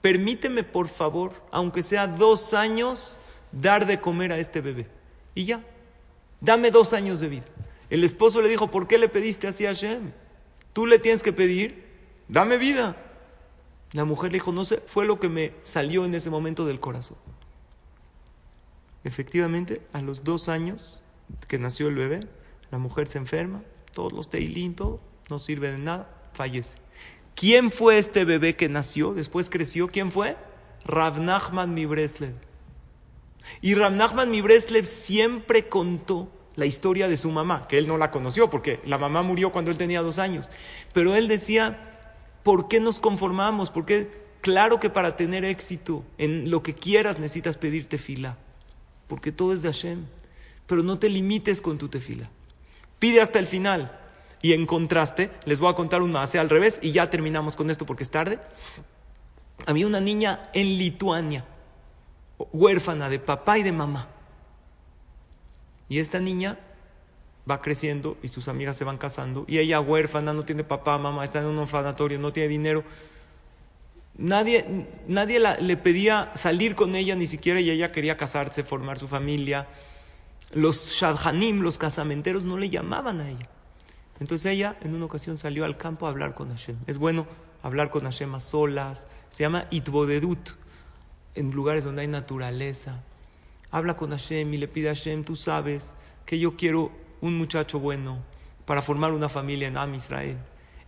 [0.00, 3.18] Permíteme, por favor, aunque sea dos años,
[3.52, 4.86] dar de comer a este bebé.
[5.34, 5.62] Y ya,
[6.40, 7.44] dame dos años de vida.
[7.90, 10.12] El esposo le dijo, ¿por qué le pediste así a Hashem?
[10.72, 11.84] Tú le tienes que pedir,
[12.28, 12.96] dame vida.
[13.92, 16.78] La mujer le dijo, no sé, fue lo que me salió en ese momento del
[16.78, 17.18] corazón.
[19.02, 21.02] Efectivamente, a los dos años
[21.48, 22.20] que nació el bebé,
[22.70, 23.62] la mujer se enferma,
[23.92, 26.78] todos los teilín, todo, no sirve de nada, fallece.
[27.34, 29.88] ¿Quién fue este bebé que nació, después creció?
[29.88, 30.36] ¿Quién fue?
[30.84, 32.34] Rav Nachman Mibreslev.
[33.60, 38.10] Y Rav Nachman Mibreslev siempre contó la historia de su mamá, que él no la
[38.10, 40.50] conoció porque la mamá murió cuando él tenía dos años.
[40.92, 41.89] Pero él decía,
[42.42, 43.70] ¿por qué nos conformamos?
[43.70, 44.10] Porque
[44.40, 48.36] claro que para tener éxito en lo que quieras necesitas pedirte fila
[49.10, 50.06] porque todo es de Hashem.
[50.68, 52.30] Pero no te limites con tu tefila.
[53.00, 53.98] Pide hasta el final.
[54.40, 57.68] Y en contraste, les voy a contar un más al revés y ya terminamos con
[57.68, 58.38] esto porque es tarde.
[59.66, 61.44] Había una niña en Lituania,
[62.52, 64.08] huérfana de papá y de mamá.
[65.88, 66.58] Y esta niña
[67.50, 71.24] va creciendo y sus amigas se van casando y ella huérfana, no tiene papá, mamá,
[71.24, 72.84] está en un orfanatorio, no tiene dinero.
[74.16, 79.66] Nadie, nadie le pedía salir con ella, ni siquiera ella quería casarse, formar su familia.
[80.52, 83.48] Los shadhanim, los casamenteros, no le llamaban a ella.
[84.20, 86.76] Entonces ella en una ocasión salió al campo a hablar con Hashem.
[86.86, 87.26] Es bueno
[87.62, 89.06] hablar con Hashem a solas.
[89.30, 90.50] Se llama itbodedut.
[91.34, 93.02] en lugares donde hay naturaleza.
[93.70, 95.94] Habla con Hashem y le pide a Hashem, tú sabes
[96.26, 98.18] que yo quiero un muchacho bueno
[98.64, 100.38] para formar una familia en Am Israel.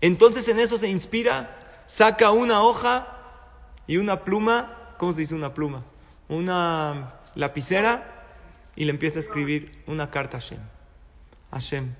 [0.01, 3.19] Entonces en eso se inspira, saca una hoja
[3.87, 5.83] y una pluma, ¿cómo se dice una pluma?
[6.29, 8.25] Una lapicera
[8.77, 10.61] y le empieza a escribir una carta a Hashem.
[11.51, 11.95] Hashem,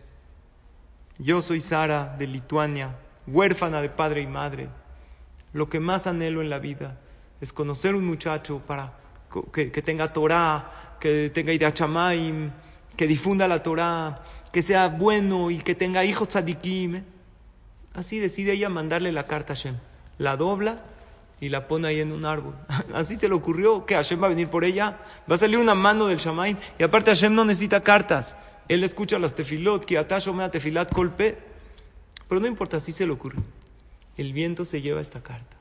[1.19, 4.69] yo soy Sara de Lituania, huérfana de padre y madre.
[5.53, 6.99] Lo que más anhelo en la vida
[7.41, 8.95] es conocer un muchacho para
[9.53, 12.51] que, tenga Torah, que tenga Irachamaim,
[12.97, 14.15] que difunda la Torah,
[14.53, 17.03] que sea bueno y que tenga hijos tzadikim.
[17.95, 19.77] Así decide ella mandarle la carta a Hashem.
[20.19, 20.85] La dobla
[21.41, 22.55] y la pone ahí en un árbol.
[22.95, 24.99] Así se le ocurrió que Hashem va a venir por ella.
[25.31, 26.57] Va a salir una mano del Shamaim.
[26.79, 28.37] Y aparte Hashem no necesita cartas.
[28.69, 31.39] Él escucha las tefilot, que atasho me tefilat colpe.
[32.29, 33.39] Pero no importa, así se le ocurre.
[34.17, 35.57] El viento se lleva esta carta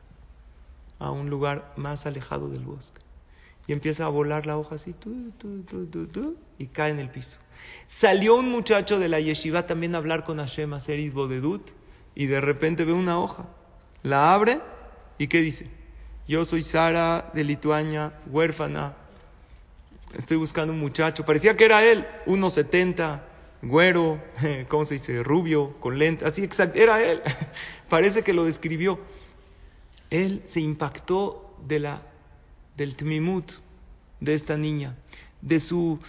[1.00, 3.01] a un lugar más alejado del bosque.
[3.74, 4.96] Empieza a volar la hoja así,
[6.58, 7.38] y cae en el piso.
[7.88, 12.42] Salió un muchacho de la yeshiva también a hablar con Hashem, a hacer y de
[12.42, 13.46] repente ve una hoja.
[14.04, 14.60] La abre,
[15.18, 15.68] ¿y qué dice?
[16.28, 18.96] Yo soy Sara de Lituania, huérfana.
[20.18, 21.26] Estoy buscando un muchacho.
[21.26, 23.22] Parecía que era él, 1,70,
[23.62, 24.22] güero,
[24.68, 25.24] ¿cómo se dice?
[25.24, 26.26] Rubio, con lente.
[26.26, 27.22] Así exacto, era él.
[27.90, 29.00] Parece que lo describió
[30.12, 32.04] él se impactó de la,
[32.78, 33.52] del tmimut
[34.20, 34.96] de esta niña,
[35.42, 36.00] de su,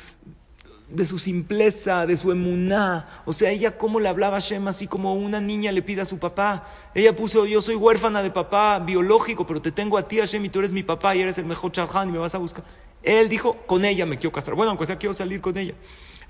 [0.89, 3.23] de su simpleza, de su emuná.
[3.25, 6.05] O sea, ella cómo le hablaba a Shem así como una niña le pide a
[6.05, 6.69] su papá.
[6.95, 10.49] Ella puso, yo soy huérfana de papá biológico, pero te tengo a ti, Hashem, y
[10.49, 12.65] tú eres mi papá y eres el mejor chalhan y me vas a buscar.
[13.03, 14.55] Él dijo, con ella me quiero casar.
[14.55, 15.75] Bueno, aunque sea quiero salir con ella.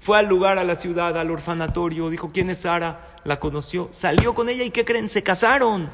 [0.00, 3.18] Fue al lugar, a la ciudad, al orfanatorio, dijo, ¿quién es Sara?
[3.24, 5.08] La conoció, salió con ella y ¿qué creen?
[5.08, 5.90] Se casaron.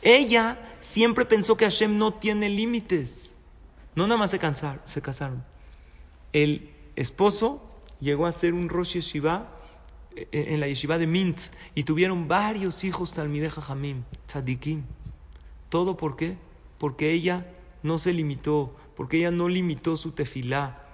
[0.00, 3.33] Ella siempre pensó que Hashem no tiene límites.
[3.96, 4.40] No nada más se,
[4.84, 5.44] se casaron.
[6.32, 7.62] El esposo
[8.00, 9.48] llegó a ser un Rosh Yeshiva
[10.16, 14.82] eh, eh, en la yeshiva de Mintz y tuvieron varios hijos Talmideja Jamim, tzadikim.
[15.68, 16.36] ¿Todo por qué?
[16.78, 17.46] Porque ella
[17.82, 20.84] no se limitó, porque ella no limitó su tefilá,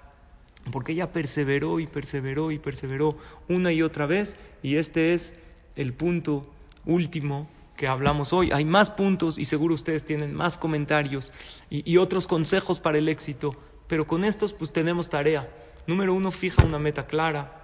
[0.71, 3.15] porque ella perseveró y perseveró y perseveró
[3.47, 5.33] una y otra vez y este es
[5.75, 6.45] el punto
[6.85, 7.47] último
[7.81, 8.51] que hablamos hoy.
[8.51, 11.33] Hay más puntos y seguro ustedes tienen más comentarios
[11.67, 13.55] y, otros consejos para el éxito,
[13.87, 15.49] pero con estos pues tenemos tarea.
[15.87, 17.59] Número uno, fija una meta clara.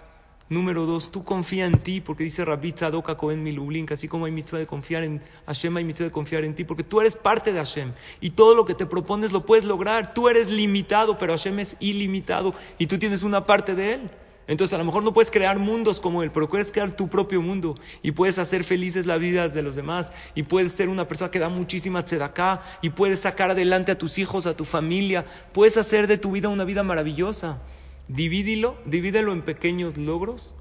[0.50, 4.26] Número dos, tú confía en ti, porque dice Rabbi Tzadok Cohen Milublin, que así como
[4.26, 7.16] hay mitzvah de confiar en Hashem, hay mitzvah de confiar en ti, porque tú eres
[7.16, 10.16] parte de Hashem y todo lo que te propones lo puedes lograr.
[10.16, 14.10] Tú eres limitado, pero Hashem es ilimitado y tú tienes una parte de él.
[14.48, 17.42] Entonces a lo mejor no puedes crear mundos como él, pero puedes crear tu propio
[17.42, 21.30] mundo y puedes hacer felices la vida de los demás y puedes ser una persona
[21.30, 25.78] que da muchísima tzedaká y puedes sacar adelante a tus hijos, a tu familia, puedes
[25.78, 27.62] hacer de tu vida una vida maravillosa.
[28.08, 30.56] Divídelo, divídelo en pequeños logros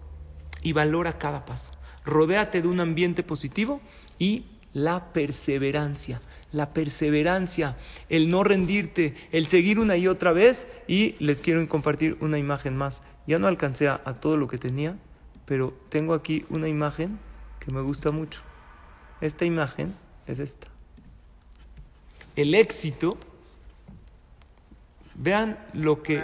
[0.63, 1.71] y valora cada paso.
[2.05, 3.81] Rodéate de un ambiente positivo
[4.19, 6.21] y la perseverancia
[6.53, 7.77] la perseverancia,
[8.09, 10.67] el no rendirte, el seguir una y otra vez.
[10.89, 13.03] Y les quiero compartir una imagen más.
[13.27, 14.97] Ya no alcancé a, todo lo que tenía,
[15.45, 17.19] pero tengo aquí una imagen
[17.61, 18.41] que me gusta mucho.
[19.21, 19.95] Esta imagen
[20.27, 20.69] es esta.
[22.37, 23.17] El éxito,
[25.15, 26.23] vean lo que,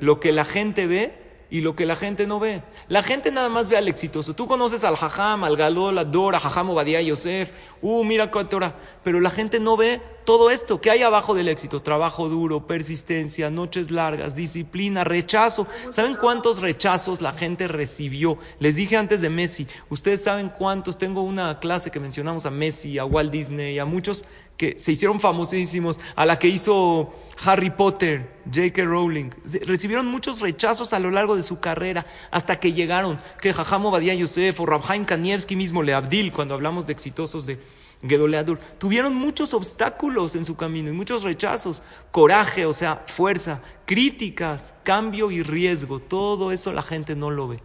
[0.00, 1.23] lo que la gente ve
[1.54, 2.64] y lo que la gente no ve.
[2.88, 4.34] La gente nada más ve al exitoso.
[4.34, 8.74] Tú conoces al Jajam, al Galol, al Dora, Jajam Obadiah Yosef, uh, mira cuánto hora.
[9.04, 10.80] Pero la gente no ve todo esto.
[10.80, 11.80] ¿Qué hay abajo del éxito?
[11.80, 15.68] Trabajo duro, persistencia, noches largas, disciplina, rechazo.
[15.90, 18.36] ¿Saben cuántos rechazos la gente recibió?
[18.58, 19.68] Les dije antes de Messi.
[19.90, 20.98] Ustedes saben cuántos.
[20.98, 24.24] Tengo una clase que mencionamos a Messi, a Walt Disney, a muchos
[24.56, 27.12] que se hicieron famosísimos, a la que hizo
[27.44, 28.84] Harry Potter, J.K.
[28.84, 29.30] Rowling.
[29.62, 34.14] Recibieron muchos rechazos a lo largo de su carrera hasta que llegaron, que Jajamo Badia
[34.14, 37.58] Yosef o Rabhaim Kanievski mismo, Leabdil, cuando hablamos de exitosos de
[38.06, 41.82] Gedoleadur, tuvieron muchos obstáculos en su camino y muchos rechazos,
[42.12, 45.98] coraje, o sea, fuerza, críticas, cambio y riesgo.
[45.98, 47.60] Todo eso la gente no lo ve.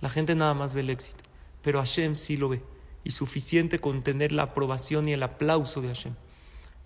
[0.00, 1.22] La gente nada más ve el éxito,
[1.60, 2.62] pero Hashem sí lo ve
[3.04, 6.14] y suficiente con tener la aprobación y el aplauso de Hashem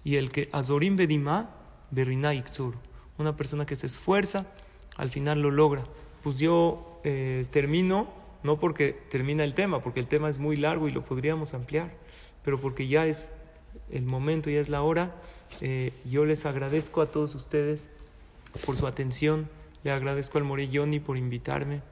[0.04, 1.50] y el que Azorim Bedima,
[1.90, 2.30] Berina
[3.18, 4.46] Una persona que se esfuerza,
[4.96, 5.84] al final lo logra.
[6.22, 8.08] Pues yo eh, termino,
[8.42, 11.90] no porque termina el tema, porque el tema es muy largo y lo podríamos ampliar,
[12.44, 13.30] pero porque ya es
[13.90, 15.14] el momento, ya es la hora.
[15.60, 17.88] Eh, yo les agradezco a todos ustedes
[18.66, 19.48] por su atención.
[19.82, 21.82] Le agradezco al Morelloni por invitarme.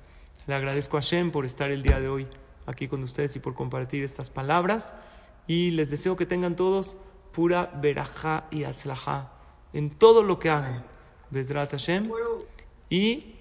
[0.47, 2.27] Le agradezco a Shem por estar el día de hoy
[2.67, 4.95] aquí con ustedes y por compartir estas palabras.
[5.47, 6.97] Y les deseo que tengan todos
[7.33, 9.33] pura verajá y atzlajá,
[9.73, 10.85] en todo lo que hagan.
[11.31, 12.11] Bezrat Hashem.
[12.91, 13.37] Y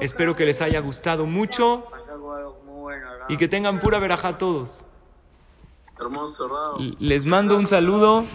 [0.00, 1.86] espero que les haya gustado mucho
[3.28, 4.84] y que tengan pura verajá todos.
[6.98, 8.24] Les mando un saludo.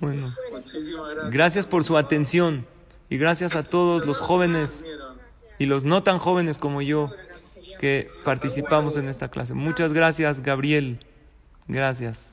[0.00, 0.34] Bueno,
[1.30, 1.66] gracias.
[1.66, 2.66] por su atención
[3.08, 4.84] y gracias a todos los jóvenes
[5.58, 7.10] y los no tan jóvenes como yo
[7.78, 9.54] que participamos en esta clase.
[9.54, 10.98] Muchas gracias, Gabriel.
[11.68, 12.30] Gracias.